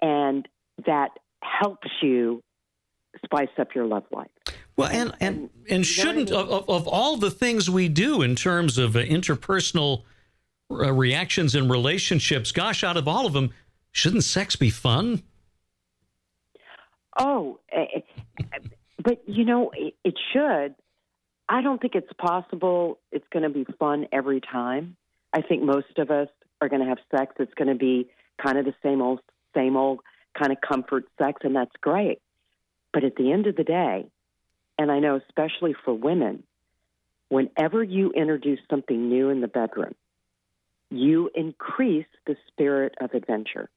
[0.00, 0.48] and
[0.86, 1.10] that
[1.42, 2.42] helps you
[3.24, 4.28] spice up your love life.
[4.76, 8.96] Well, and and and shouldn't of, of all the things we do in terms of
[8.96, 10.04] uh, interpersonal
[10.70, 13.50] uh, reactions and relationships, gosh, out of all of them,
[13.92, 15.22] shouldn't sex be fun?
[17.18, 18.00] Oh, eh,
[18.38, 18.58] eh,
[19.02, 20.74] but you know it, it should.
[21.48, 22.98] I don't think it's possible.
[23.10, 24.96] It's going to be fun every time.
[25.32, 26.28] I think most of us
[26.60, 27.34] are going to have sex.
[27.38, 28.08] It's going to be
[28.42, 29.20] kind of the same old,
[29.54, 30.00] same old
[30.38, 32.20] kind of comfort sex, and that's great.
[32.92, 34.06] But at the end of the day,
[34.78, 36.44] and I know especially for women,
[37.28, 39.94] whenever you introduce something new in the bedroom,
[40.90, 43.68] you increase the spirit of adventure,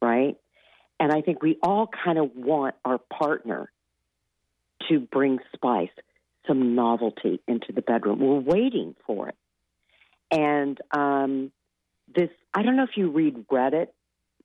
[0.00, 0.36] right?
[1.02, 3.68] And I think we all kind of want our partner
[4.88, 5.90] to bring spice,
[6.46, 8.20] some novelty into the bedroom.
[8.20, 9.34] We're waiting for it.
[10.30, 11.50] And um,
[12.14, 13.88] this, I don't know if you read Reddit,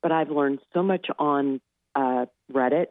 [0.01, 1.61] but I've learned so much on
[1.93, 2.87] uh, Reddit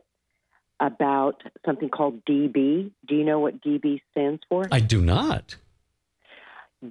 [0.79, 2.93] about something called DB.
[3.05, 4.69] Do you know what DB stands for?
[4.71, 5.57] I do not.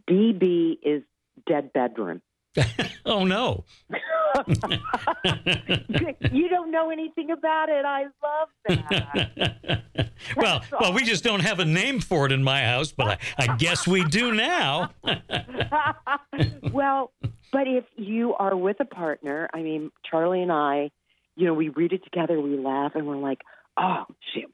[0.10, 1.04] DB is
[1.48, 2.22] dead bedroom.
[3.06, 3.64] oh no.
[6.32, 7.86] you don't know anything about it.
[7.86, 10.10] I love that.
[10.38, 13.18] well, well, we just don't have a name for it in my house, but I,
[13.38, 14.92] I guess we do now.
[16.72, 17.12] well,
[17.52, 20.92] but if you are with a partner, I mean, Charlie and I,
[21.36, 23.42] you know, we read it together, we laugh, and we're like,
[23.78, 24.46] oh shit,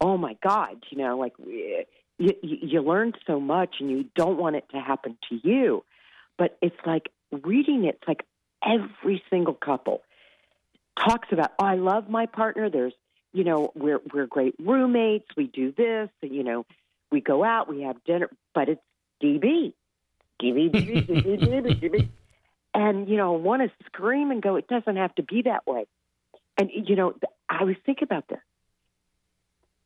[0.00, 1.84] oh my god, you know, like we,
[2.18, 5.84] you, you learn so much, and you don't want it to happen to you.
[6.38, 7.10] But it's like
[7.44, 8.24] reading it's like
[8.64, 10.02] every single couple
[10.98, 12.70] talks about, oh, I love my partner.
[12.70, 12.94] There's,
[13.32, 15.26] you know, we're we're great roommates.
[15.36, 16.64] We do this, you know,
[17.10, 18.82] we go out, we have dinner, but it's
[19.22, 19.72] DB,
[20.42, 22.08] DB, DB, DB, DB, DB.
[22.74, 24.56] And you know, want to scream and go.
[24.56, 25.86] It doesn't have to be that way.
[26.58, 27.14] And you know,
[27.48, 28.40] I was thinking about this.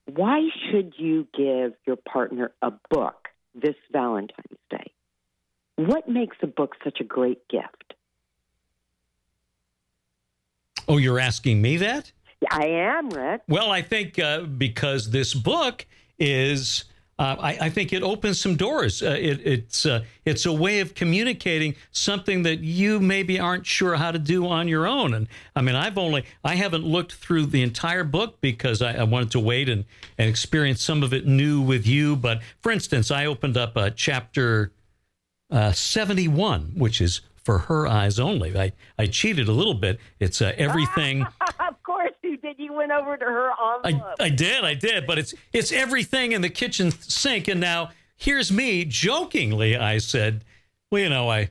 [0.07, 4.93] Why should you give your partner a book this Valentine's Day?
[5.87, 7.95] What makes a book such a great gift?
[10.87, 12.12] Oh, you're asking me that?
[12.51, 13.42] I am, Rick.
[13.49, 15.87] Well, I think uh, because this book
[16.18, 16.85] is.
[17.18, 19.03] Uh, I, I, think it opens some doors.
[19.03, 23.95] Uh, it, it's uh, it's a way of communicating something that you maybe aren't sure
[23.97, 25.14] how to do on your own.
[25.14, 29.03] And I mean, I've only I haven't looked through the entire book because I, I
[29.05, 29.85] wanted to wait and,
[30.16, 32.16] and experience some of it new with you.
[32.16, 34.73] But for instance, I opened up a chapter
[35.53, 38.57] uh, 71, which is for her eyes only.
[38.59, 40.01] I, I cheated a little bit.
[40.19, 41.23] It's uh, everything.
[41.61, 42.59] of course you did.
[42.59, 43.51] You went over to her
[43.85, 44.17] envelope.
[44.19, 45.07] I, I did, I did.
[45.07, 47.49] But it's it's everything in the kitchen sink.
[47.49, 49.77] And now here's me jokingly.
[49.77, 50.45] I said,
[50.91, 51.51] well, you know, I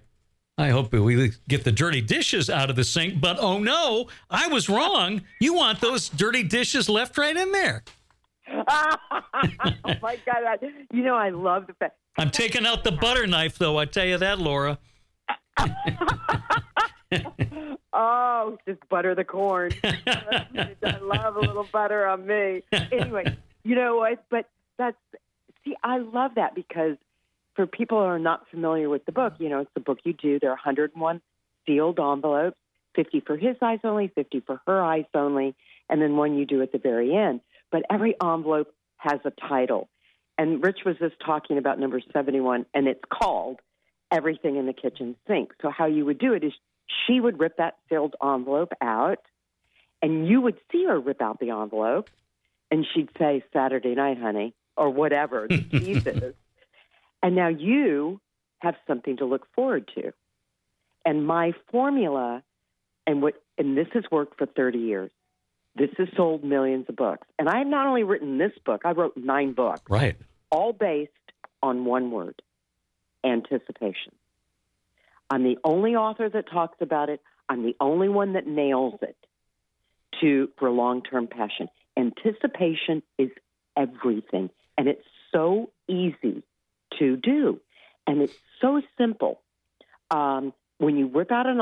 [0.58, 3.20] I hope we get the dirty dishes out of the sink.
[3.20, 5.22] But oh no, I was wrong.
[5.40, 7.84] You want those dirty dishes left right in there.
[8.72, 10.44] Oh my God!
[10.48, 10.58] I,
[10.92, 11.98] You know, I love the fact.
[12.18, 13.78] I'm taking out the butter knife, though.
[13.78, 14.78] I tell you that, Laura.
[17.94, 19.72] oh, just butter the corn.
[19.84, 22.64] I love a little butter on me.
[22.92, 24.24] Anyway, you know what?
[24.30, 24.98] But that's
[25.66, 26.98] see, I love that because
[27.56, 30.14] for people who are not familiar with the book, you know, it's the book you
[30.14, 30.40] do.
[30.40, 31.22] There are 101
[31.66, 32.58] sealed envelopes,
[32.96, 35.56] 50 for his eyes only, 50 for her eyes only,
[35.90, 37.42] and then one you do at the very end.
[37.72, 39.90] But every envelope has a title.
[40.38, 43.60] And Rich was just talking about number 71, and it's called
[44.12, 45.52] everything in the kitchen sink.
[45.62, 46.54] So how you would do it is
[47.08, 49.20] she would rip that sealed envelope out,
[50.02, 52.10] and you would see her rip out the envelope,
[52.70, 56.34] and she'd say Saturday night, honey, or whatever the piece is.
[57.24, 58.20] And now you
[58.60, 60.12] have something to look forward to.
[61.06, 62.44] And my formula,
[63.08, 65.12] and what, and this has worked for 30 years.
[65.76, 67.28] This has sold millions of books.
[67.40, 69.82] And I have not only written this book, I wrote nine books.
[69.90, 70.18] Right.
[70.50, 71.12] All based
[71.64, 72.42] on one word
[73.24, 74.14] anticipation.
[75.30, 77.22] I'm the only author that talks about it.
[77.48, 79.16] I'm the only one that nails it
[80.20, 81.70] to for long term passion.
[81.98, 83.30] Anticipation is
[83.78, 86.44] everything, and it's so easy
[87.00, 87.60] to do,
[88.08, 89.42] and it's so simple.
[90.10, 91.62] Um, when you rip out an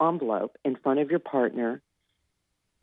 [0.00, 1.82] envelope in front of your partner,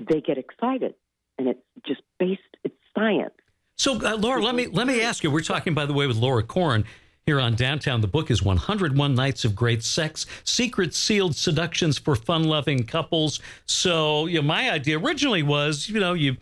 [0.10, 0.95] they get excited,
[1.38, 2.41] and it's just based.
[2.64, 3.34] It's science.
[3.78, 5.32] So, uh, Laura, let me let me ask you.
[5.32, 6.86] We're talking, by the way, with Laura Corn
[7.26, 8.02] here on Downtown.
[8.02, 13.39] The book is 101 Nights of Great Sex, Secret Sealed Seductions for Fun-Loving Couples.
[13.66, 16.38] So, you know, my idea originally was, you know, you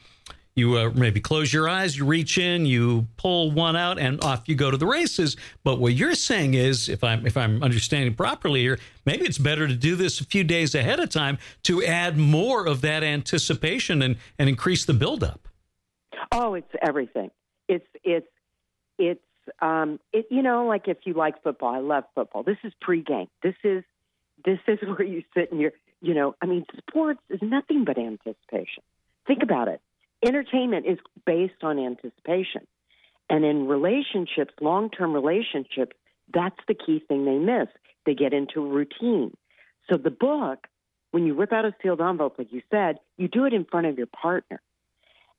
[0.60, 4.48] you uh, maybe close your eyes, you reach in, you pull one out, and off
[4.48, 5.36] you go to the races.
[5.64, 9.68] But what you're saying is, if I'm if I'm understanding properly here, maybe it's better
[9.68, 14.02] to do this a few days ahead of time to add more of that anticipation
[14.02, 15.48] and and increase the buildup.
[16.32, 17.32] Oh, it's everything.
[17.68, 18.28] It's it's
[18.98, 19.22] it's
[19.62, 22.44] um it you know like if you like football, I love football.
[22.44, 23.30] This is pregame.
[23.42, 23.84] This is
[24.46, 27.98] this is where you sit and you're you know I mean sports is nothing but
[27.98, 28.84] anticipation.
[29.28, 29.82] Think about it.
[30.26, 32.68] Entertainment is based on anticipation,
[33.30, 35.96] and in relationships, long term relationships,
[36.34, 37.68] that's the key thing they miss.
[38.06, 39.36] They get into routine.
[39.90, 40.68] So the book,
[41.12, 43.88] when you rip out a sealed envelope, like you said, you do it in front
[43.88, 44.62] of your partner.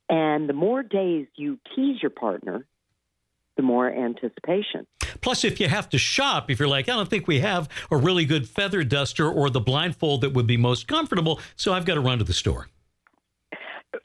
[0.09, 2.65] And the more days you tease your partner,
[3.55, 4.87] the more anticipation.
[5.21, 7.97] Plus, if you have to shop, if you're like, I don't think we have a
[7.97, 11.95] really good feather duster or the blindfold that would be most comfortable, so I've got
[11.95, 12.67] to run to the store.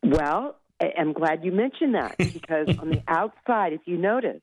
[0.02, 4.40] Well, I'm glad you mentioned that because on the outside, if you notice,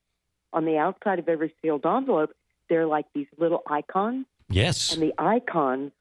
[0.51, 2.31] on the outside of every sealed envelope,
[2.69, 4.25] there are like these little icons.
[4.49, 4.93] Yes.
[4.93, 5.91] And the icons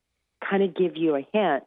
[0.49, 1.65] kind of give you a hint.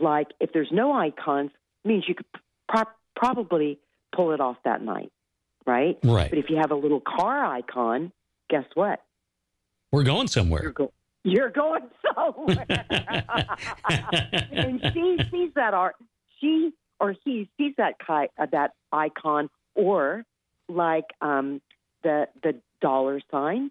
[0.00, 1.50] Like if there's no icons,
[1.84, 2.26] means you could
[2.68, 2.84] pro-
[3.16, 3.78] probably
[4.14, 5.12] pull it off that night,
[5.66, 5.98] right?
[6.02, 6.30] Right.
[6.30, 8.12] But if you have a little car icon,
[8.48, 9.02] guess what?
[9.92, 10.62] We're going somewhere.
[10.62, 11.82] You're, go- you're going
[12.14, 12.66] somewhere.
[13.88, 15.96] and she sees that art.
[16.40, 20.24] She or he sees that ki- uh, that icon, or
[20.68, 21.60] like um,
[22.02, 23.70] the the dollar sign.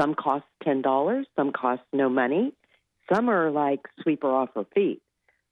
[0.00, 1.26] Some cost ten dollars.
[1.36, 2.52] Some cost no money.
[3.12, 5.00] Some are like sweep her off her feet,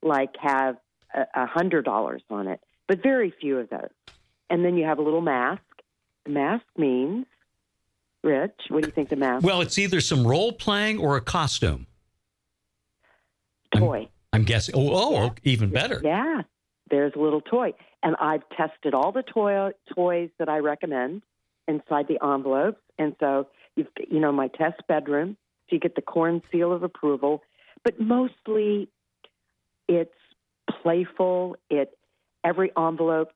[0.03, 0.77] like have
[1.15, 3.89] a hundred dollars on it, but very few of those.
[4.51, 5.63] And then you have a little mask.
[6.25, 7.27] The mask means,
[8.23, 9.45] Rich, what do you think the mask?
[9.45, 11.87] Well, it's either some role playing or a costume.
[13.75, 14.09] Toy.
[14.33, 14.75] I'm, I'm guessing.
[14.77, 16.01] Oh, oh, even better.
[16.05, 16.43] Yeah,
[16.91, 21.23] there's a little toy, and I've tested all the toy toys that I recommend
[21.67, 25.37] inside the envelopes, and so you've you know my test bedroom,
[25.69, 27.43] so you get the corn seal of approval,
[27.83, 28.89] but mostly
[29.89, 30.15] it's
[30.83, 31.57] playful.
[31.71, 31.97] It
[32.45, 33.33] every envelope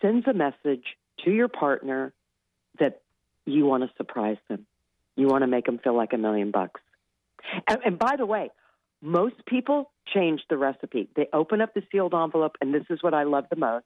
[0.00, 0.84] sends a message
[1.24, 2.12] to your partner
[2.78, 3.00] that
[3.46, 4.66] you want to surprise them.
[5.16, 6.80] You want to make them feel like a million bucks.
[7.68, 8.50] And, and by the way,
[9.04, 11.08] most people change the recipe.
[11.14, 13.84] They open up the sealed envelope, and this is what I love the most.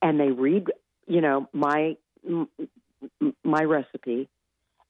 [0.00, 0.72] And they read,
[1.06, 1.96] you know, my
[3.44, 4.28] my recipe,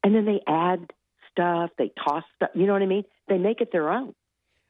[0.03, 0.93] and then they add
[1.33, 1.71] stuff.
[1.77, 2.51] They toss stuff.
[2.55, 3.05] You know what I mean?
[3.29, 4.15] They make it their own.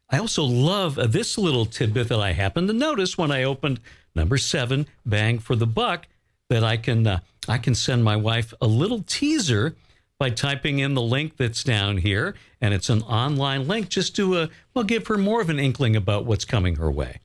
[0.09, 3.81] I also love uh, this little tidbit that I happened to notice when I opened
[4.15, 6.07] number seven, Bang for the Buck,
[6.49, 9.77] that I can uh, I can send my wife a little teaser
[10.19, 14.35] by typing in the link that's down here, and it's an online link just to
[14.37, 17.21] uh, well give her more of an inkling about what's coming her way.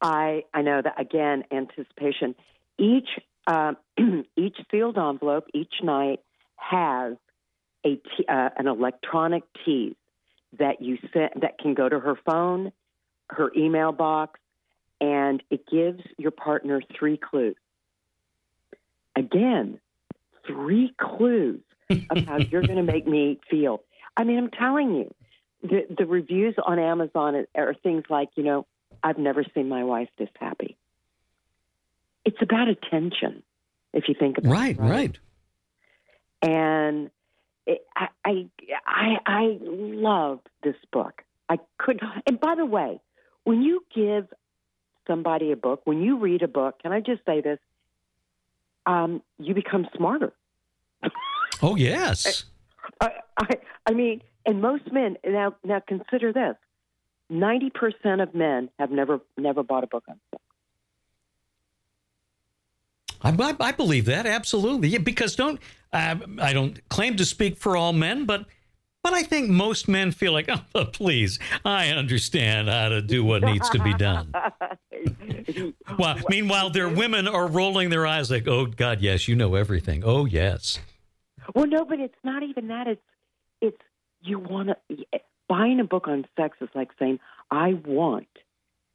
[0.00, 2.34] I I know that again anticipation.
[2.78, 3.08] Each
[3.46, 3.74] uh,
[4.36, 6.20] each sealed envelope each night
[6.56, 7.14] has
[7.84, 9.94] a t- uh, an electronic tease
[10.58, 12.72] that you send that can go to her phone,
[13.28, 14.40] her email box,
[15.00, 17.56] and it gives your partner three clues.
[19.14, 19.78] Again,
[20.46, 21.60] three clues
[21.90, 23.82] of how you're going to make me feel.
[24.16, 25.14] I mean, I'm telling you,
[25.62, 28.66] the the reviews on Amazon are things like, you know,
[29.02, 30.76] I've never seen my wife this happy.
[32.24, 33.42] It's about attention,
[33.92, 34.80] if you think about right, it.
[34.80, 35.18] Right, right.
[36.42, 37.10] And
[37.66, 38.48] it, I, I,
[38.86, 41.22] I, I love this book.
[41.48, 43.00] I could, and by the way,
[43.44, 44.28] when you give
[45.06, 47.58] somebody a book, when you read a book, can I just say this?
[48.86, 50.32] Um, you become smarter.
[51.62, 52.44] Oh yes.
[53.00, 56.56] I, I, I mean, and most men now now consider this:
[57.28, 60.42] ninety percent of men have never never bought a book on sex.
[63.20, 65.60] I, I, I believe that absolutely yeah, because don't
[65.92, 68.46] uh, I don't claim to speak for all men, but
[69.02, 73.42] but I think most men feel like, oh, please, I understand how to do what
[73.42, 74.32] needs to be done.
[75.98, 80.02] well, meanwhile, their women are rolling their eyes like, oh God, yes, you know everything.
[80.04, 80.78] Oh yes.
[81.54, 82.86] Well, no, but it's not even that.
[82.86, 83.02] It's
[83.60, 83.82] it's
[84.22, 85.04] you want to.
[85.48, 87.18] buying a book on sex is like saying,
[87.50, 88.28] I want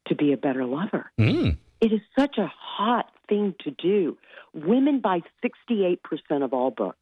[0.08, 1.10] to be a better lover.
[1.18, 1.58] Mm.
[1.80, 4.16] It is such a hot thing to do.
[4.52, 5.98] Women buy 68%
[6.42, 6.98] of all books.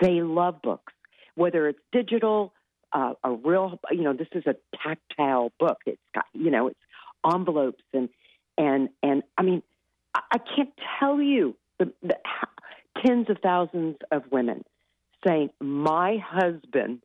[0.00, 0.92] They love books,
[1.34, 2.52] whether it's digital,
[2.92, 5.78] uh, a real, you know, this is a tactile book.
[5.86, 6.78] It's got, you know, it's
[7.24, 8.08] envelopes and,
[8.58, 9.62] and, and I mean,
[10.14, 12.16] I, I can't tell you the, the
[13.04, 14.64] tens of thousands of women
[15.26, 17.00] saying, my husband,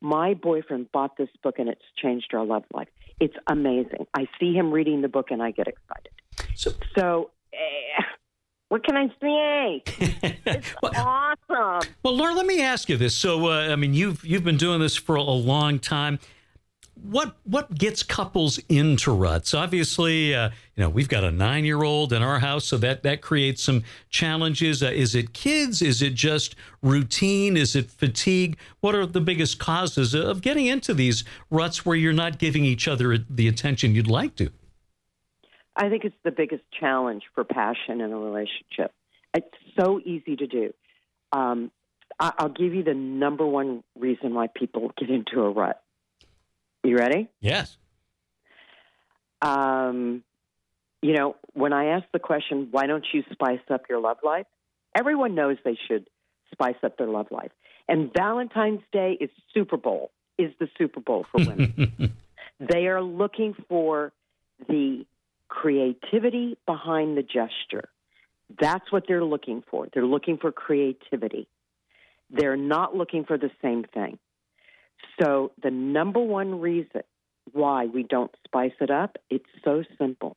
[0.00, 2.88] my boyfriend bought this book and it's changed our love life.
[3.20, 4.06] It's amazing.
[4.14, 6.12] I see him reading the book and I get excited.
[6.54, 8.02] So, So, eh,
[8.68, 9.82] what can I say?
[10.46, 11.90] It's Well- awesome.
[12.02, 13.14] Well, Laura, let me ask you this.
[13.14, 16.18] So, uh, I mean, you've you've been doing this for a long time.
[17.04, 19.52] What what gets couples into ruts?
[19.52, 23.02] Obviously, uh, you know we've got a nine year old in our house, so that
[23.02, 24.82] that creates some challenges.
[24.82, 25.82] Uh, is it kids?
[25.82, 27.58] Is it just routine?
[27.58, 28.56] Is it fatigue?
[28.80, 32.88] What are the biggest causes of getting into these ruts where you're not giving each
[32.88, 34.50] other the attention you'd like to?
[35.76, 38.92] I think it's the biggest challenge for passion in a relationship.
[39.34, 39.46] It's
[39.78, 40.72] so easy to do.
[41.32, 41.70] Um,
[42.18, 45.82] I'll give you the number one reason why people get into a rut.
[46.84, 47.28] You ready?
[47.40, 47.76] Yes.
[49.40, 50.22] Um,
[51.02, 54.46] you know, when I ask the question, why don't you spice up your love life?
[54.94, 56.08] Everyone knows they should
[56.52, 57.50] spice up their love life.
[57.88, 62.14] And Valentine's Day is Super Bowl, is the Super Bowl for women.
[62.60, 64.12] they are looking for
[64.68, 65.04] the
[65.48, 67.88] creativity behind the gesture.
[68.60, 69.88] That's what they're looking for.
[69.92, 71.48] They're looking for creativity.
[72.30, 74.18] They're not looking for the same thing.
[75.20, 77.02] So, the number one reason
[77.52, 80.36] why we don't spice it up, it's so simple.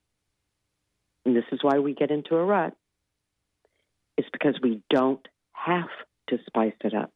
[1.26, 2.74] And this is why we get into a rut.
[4.18, 5.90] It's because we don't have
[6.30, 7.12] to spice it up.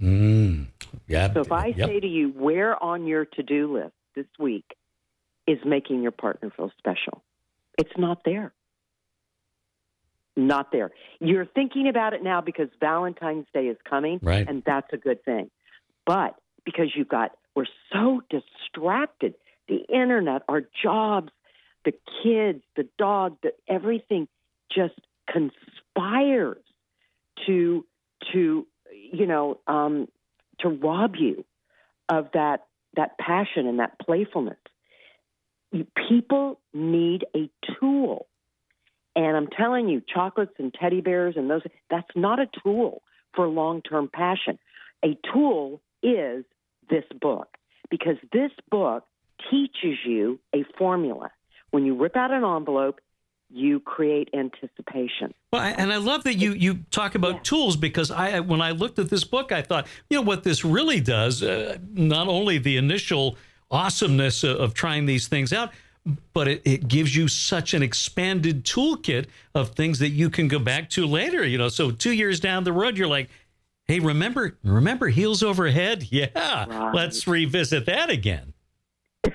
[0.00, 0.66] Mm.
[1.06, 1.32] Yeah.
[1.32, 1.88] So if I Yep.
[1.88, 4.64] say to you, where on your to do list this week
[5.46, 7.22] is making your partner feel special?
[7.78, 8.52] It's not there.
[10.36, 10.90] Not there.
[11.20, 14.46] You're thinking about it now because Valentine's Day is coming, Right.
[14.48, 15.50] and that's a good thing.
[16.06, 16.34] But
[16.64, 19.34] because you've got, we're so distracted
[19.68, 21.30] the internet, our jobs,
[21.84, 21.92] the
[22.22, 24.28] kids, the dog, the everything
[24.74, 24.94] just
[25.30, 26.62] conspires
[27.46, 27.84] to
[28.32, 30.08] to you know um,
[30.60, 31.44] to rob you
[32.08, 34.58] of that that passion and that playfulness.
[36.08, 37.50] People need a
[37.80, 38.26] tool,
[39.16, 43.02] and I'm telling you, chocolates and teddy bears and those that's not a tool
[43.34, 44.58] for long term passion.
[45.04, 46.44] A tool is
[46.88, 47.48] this book
[47.90, 49.04] because this book
[49.50, 51.30] teaches you a formula.
[51.70, 53.00] When you rip out an envelope,
[53.50, 55.32] you create anticipation.
[55.52, 57.40] Well, I- and I love that you you talk about Yeah.
[57.42, 60.64] tools because I when I looked at this book, I thought, you know, what this
[60.64, 63.36] really does, uh, not only the initial
[63.70, 65.70] awesomeness of, of trying these things out,
[66.32, 70.58] but it, it gives you such an expanded toolkit of things that you can go
[70.58, 71.46] back to later.
[71.46, 73.28] You know, so two years down the road, you're like,
[73.86, 76.06] hey, remember remember heels overhead?
[76.10, 76.94] Yeah, Right.
[76.94, 78.52] let's revisit that again.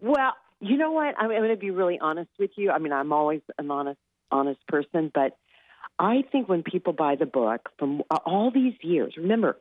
[0.00, 1.14] well, you know what?
[1.18, 2.70] I'm, I'm going to be really honest with you.
[2.70, 3.98] I mean, I'm always an honest,
[4.30, 5.36] honest person, but
[5.98, 9.56] I think when people buy the book from all these years, remember,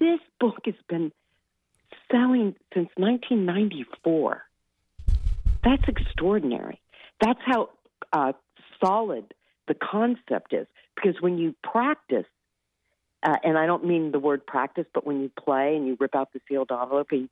[0.00, 1.12] this book has been
[2.10, 4.42] selling since 1994.
[5.64, 6.80] That's extraordinary.
[7.20, 7.70] That's how
[8.12, 8.32] uh,
[8.84, 9.32] solid
[9.68, 10.66] the concept is.
[10.96, 12.26] Because when you practice,
[13.22, 16.14] uh, and I don't mean the word practice, but when you play and you rip
[16.14, 17.28] out the sealed envelope and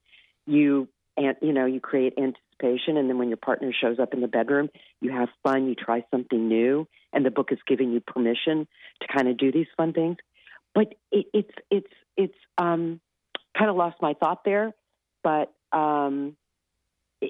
[0.46, 4.20] you and you know you create anticipation, and then when your partner shows up in
[4.20, 4.70] the bedroom,
[5.00, 8.68] you have fun, you try something new, and the book is giving you permission
[9.00, 10.16] to kind of do these fun things.
[10.74, 13.00] But it, it's it's it's um,
[13.58, 14.72] kind of lost my thought there,
[15.24, 16.36] but um,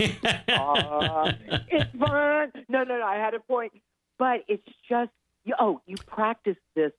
[0.48, 1.32] Aw,
[1.68, 2.52] it's fun.
[2.70, 3.04] No, no, no.
[3.04, 3.72] I had a point,
[4.18, 5.10] but it's just
[5.44, 6.92] you, oh, you practice this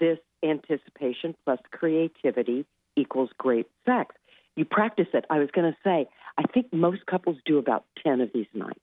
[0.00, 2.66] this anticipation plus creativity
[2.96, 4.14] equals great sex.
[4.56, 5.24] You practice it.
[5.30, 8.80] I was going to say, I think most couples do about ten of these nights.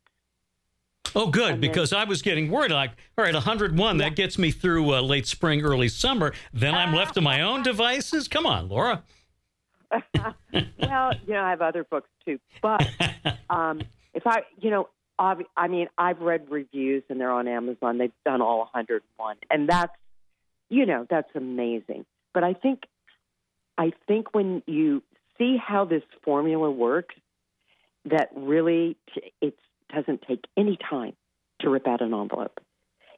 [1.16, 2.72] Oh, good, then- because I was getting worried.
[2.72, 6.34] Like, all right, 101, that gets me through uh, late spring, early summer.
[6.54, 8.28] Then I'm left to my own devices.
[8.28, 9.04] Come on, Laura.
[10.14, 12.88] well, you know, I have other books too, but
[13.50, 13.82] um,
[14.14, 14.88] if I, you know,
[15.20, 17.98] I mean, I've read reviews and they're on Amazon.
[17.98, 19.94] They've done all 101, and that's,
[20.70, 22.06] you know, that's amazing.
[22.34, 22.84] But I think,
[23.78, 25.04] I think when you
[25.38, 27.16] see how this formula works,
[28.06, 29.56] that really t- it
[29.94, 31.14] doesn't take any time
[31.62, 32.60] to rip out an envelope.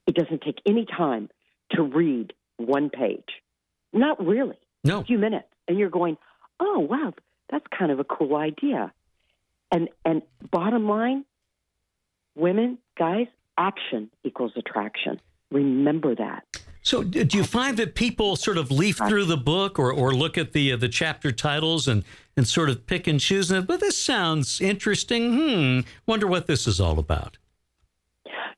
[0.08, 1.30] It doesn't take any time
[1.72, 3.30] to read one page.
[3.94, 4.58] Not really.
[4.84, 5.02] No.
[5.02, 6.18] a few minutes, and you're going,
[6.60, 7.14] "Oh, wow,
[7.52, 8.92] that's kind of a cool idea."
[9.72, 11.24] And and bottom line,
[12.36, 13.28] women, guys,
[13.58, 15.20] action equals attraction.
[15.52, 16.44] Remember that.
[16.84, 20.36] So, do you find that people sort of leaf through the book or, or look
[20.38, 22.04] at the uh, the chapter titles and,
[22.36, 23.52] and sort of pick and choose?
[23.52, 25.34] And, but this sounds interesting.
[25.34, 25.80] Hmm.
[26.08, 27.38] Wonder what this is all about.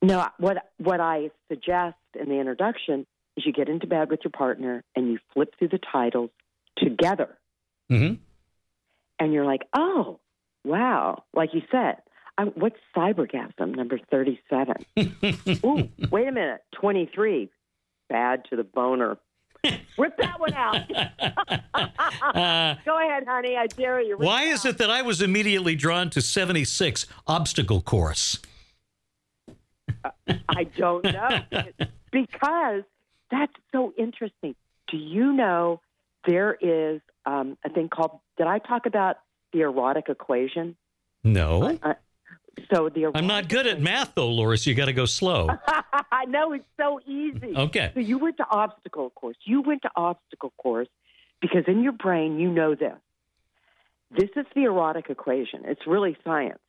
[0.02, 3.06] No, what what I suggest in the introduction
[3.36, 6.30] is you get into bed with your partner and you flip through the titles
[6.78, 7.38] together,
[7.90, 8.14] hmm
[9.20, 10.20] and you're like, "Oh,
[10.64, 11.98] wow!" Like you said,
[12.38, 14.86] I, what's cybergasm number thirty-seven?
[15.66, 17.50] Ooh, wait a minute, twenty-three,
[18.10, 19.18] bad to the boner.
[19.98, 20.76] Rip that one out.
[20.94, 23.56] Uh, Go ahead, honey.
[23.56, 24.18] I dare you.
[24.18, 28.40] Rip why is it that I was immediately drawn to 76 obstacle course?
[30.50, 31.40] I don't know.
[32.12, 32.84] because
[33.32, 34.56] that's so interesting.
[34.90, 35.80] Do you know
[36.28, 39.18] there is um, a thing called, did I talk about
[39.54, 40.76] the erotic equation?
[41.24, 41.80] No.
[41.82, 41.94] Uh,
[42.74, 44.66] so the I'm not good at math, though, Loris.
[44.66, 45.50] You got to go slow.
[46.12, 47.54] I know it's so easy.
[47.56, 47.92] Okay.
[47.94, 49.38] So you went to obstacle course.
[49.44, 50.88] You went to obstacle course
[51.42, 52.98] because in your brain you know this.
[54.12, 55.64] This is the erotic equation.
[55.66, 56.60] It's really science.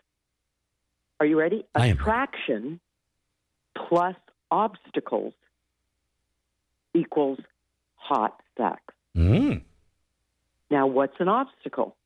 [1.21, 1.65] Are you ready?
[1.75, 2.81] Attraction
[3.77, 4.17] plus
[4.51, 5.35] obstacles
[6.95, 7.39] equals
[7.97, 8.81] hot sex.
[9.17, 9.63] Mm.
[10.71, 11.97] Now, what's an obstacle?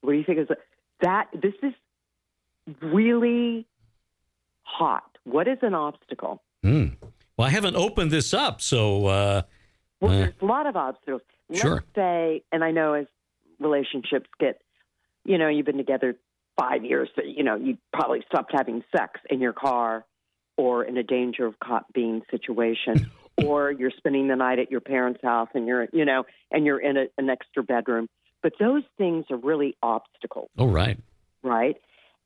[0.00, 0.56] What do you think is a,
[1.00, 1.28] that?
[1.32, 1.72] This is
[2.82, 3.66] really
[4.62, 5.04] hot.
[5.24, 6.42] What is an obstacle?
[6.64, 6.96] Mm.
[7.36, 9.42] Well, I haven't opened this up, so uh,
[10.00, 11.22] Well, Uh, there's a lot of obstacles.
[11.48, 11.84] Let's Sure.
[11.94, 13.06] say, and I know as
[13.58, 14.60] relationships get,
[15.24, 16.16] you know, you've been together
[16.58, 20.04] five years, so, you know, you probably stopped having sex in your car
[20.56, 23.10] or in a danger of caught being situation,
[23.44, 26.80] or you're spending the night at your parents' house and you're, you know, and you're
[26.80, 28.08] in a, an extra bedroom.
[28.42, 30.98] But those things are really obstacles Oh, right?
[31.42, 31.76] Right?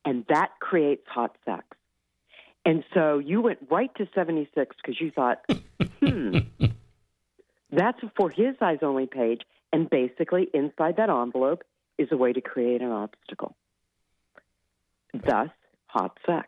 [0.05, 1.65] And that creates hot sex.
[2.65, 5.43] And so you went right to 76 because you thought,
[5.99, 6.37] hmm,
[7.71, 9.41] that's for his eyes only page.
[9.71, 11.63] And basically, inside that envelope
[11.97, 13.55] is a way to create an obstacle.
[15.13, 15.49] Thus,
[15.87, 16.47] hot sex.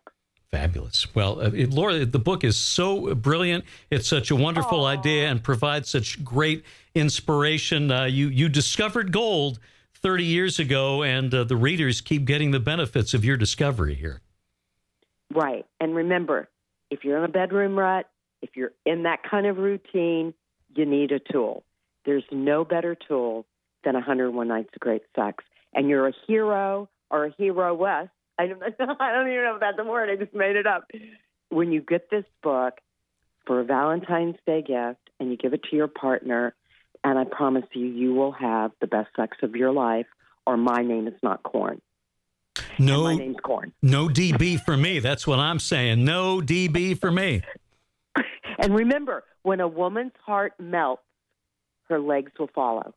[0.56, 1.14] Fabulous.
[1.14, 3.66] Well, uh, it, Laura, the book is so brilliant.
[3.89, 7.91] It's such a wonderful idea and provides such great inspiration.
[7.91, 9.60] Uh, you you discovered gold
[9.95, 14.22] 30 years ago, and uh, the readers keep getting the benefits of your discovery here.
[15.34, 15.66] Right.
[15.82, 16.47] And remember,
[16.89, 18.10] if you're in a bedroom rut,
[18.41, 20.34] if you're in that kind of routine,
[20.74, 21.64] you need a tool.
[22.06, 23.45] There's no better tool
[23.84, 25.43] than 101 Nights of Great Sex.
[25.74, 28.12] And you're a hero or a hero West.
[28.40, 28.62] I don't,
[29.00, 30.10] I don't even know if that's a word.
[30.10, 30.90] I just made it up.
[31.50, 32.74] When you get this book
[33.46, 36.54] for a Valentine's Day gift and you give it to your partner,
[37.04, 40.08] and I promise you, you will have the best sex of your life,
[40.48, 41.82] or my name is not Corn.
[42.80, 43.74] No, My name's Corn.
[43.82, 45.00] no DB for me.
[45.00, 46.04] That's what I'm saying.
[46.04, 47.42] No DB for me.
[48.58, 51.04] And remember, when a woman's heart melts,
[51.90, 52.96] her legs will follow.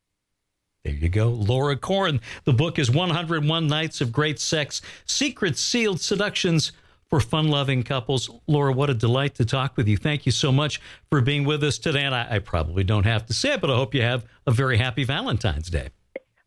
[0.84, 1.28] There you go.
[1.28, 2.20] Laura Corn.
[2.44, 6.72] The book is 101 Nights of Great Sex Secret Sealed Seductions
[7.08, 8.30] for Fun Loving Couples.
[8.46, 9.96] Laura, what a delight to talk with you.
[9.96, 12.04] Thank you so much for being with us today.
[12.04, 14.50] And I, I probably don't have to say it, but I hope you have a
[14.50, 15.88] very happy Valentine's Day.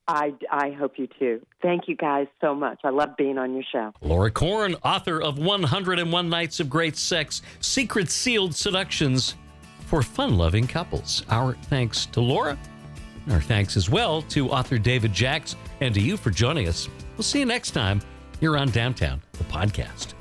[0.07, 1.45] I, I hope you too.
[1.61, 2.79] Thank you guys so much.
[2.83, 3.93] I love being on your show.
[4.01, 9.35] Laura Corn, author of 101 Nights of Great Sex Secret Sealed Seductions
[9.85, 11.23] for Fun Loving Couples.
[11.29, 12.57] Our thanks to Laura.
[13.29, 16.89] Our thanks as well to author David Jacks and to you for joining us.
[17.17, 18.01] We'll see you next time
[18.39, 20.13] here on Downtown, the podcast.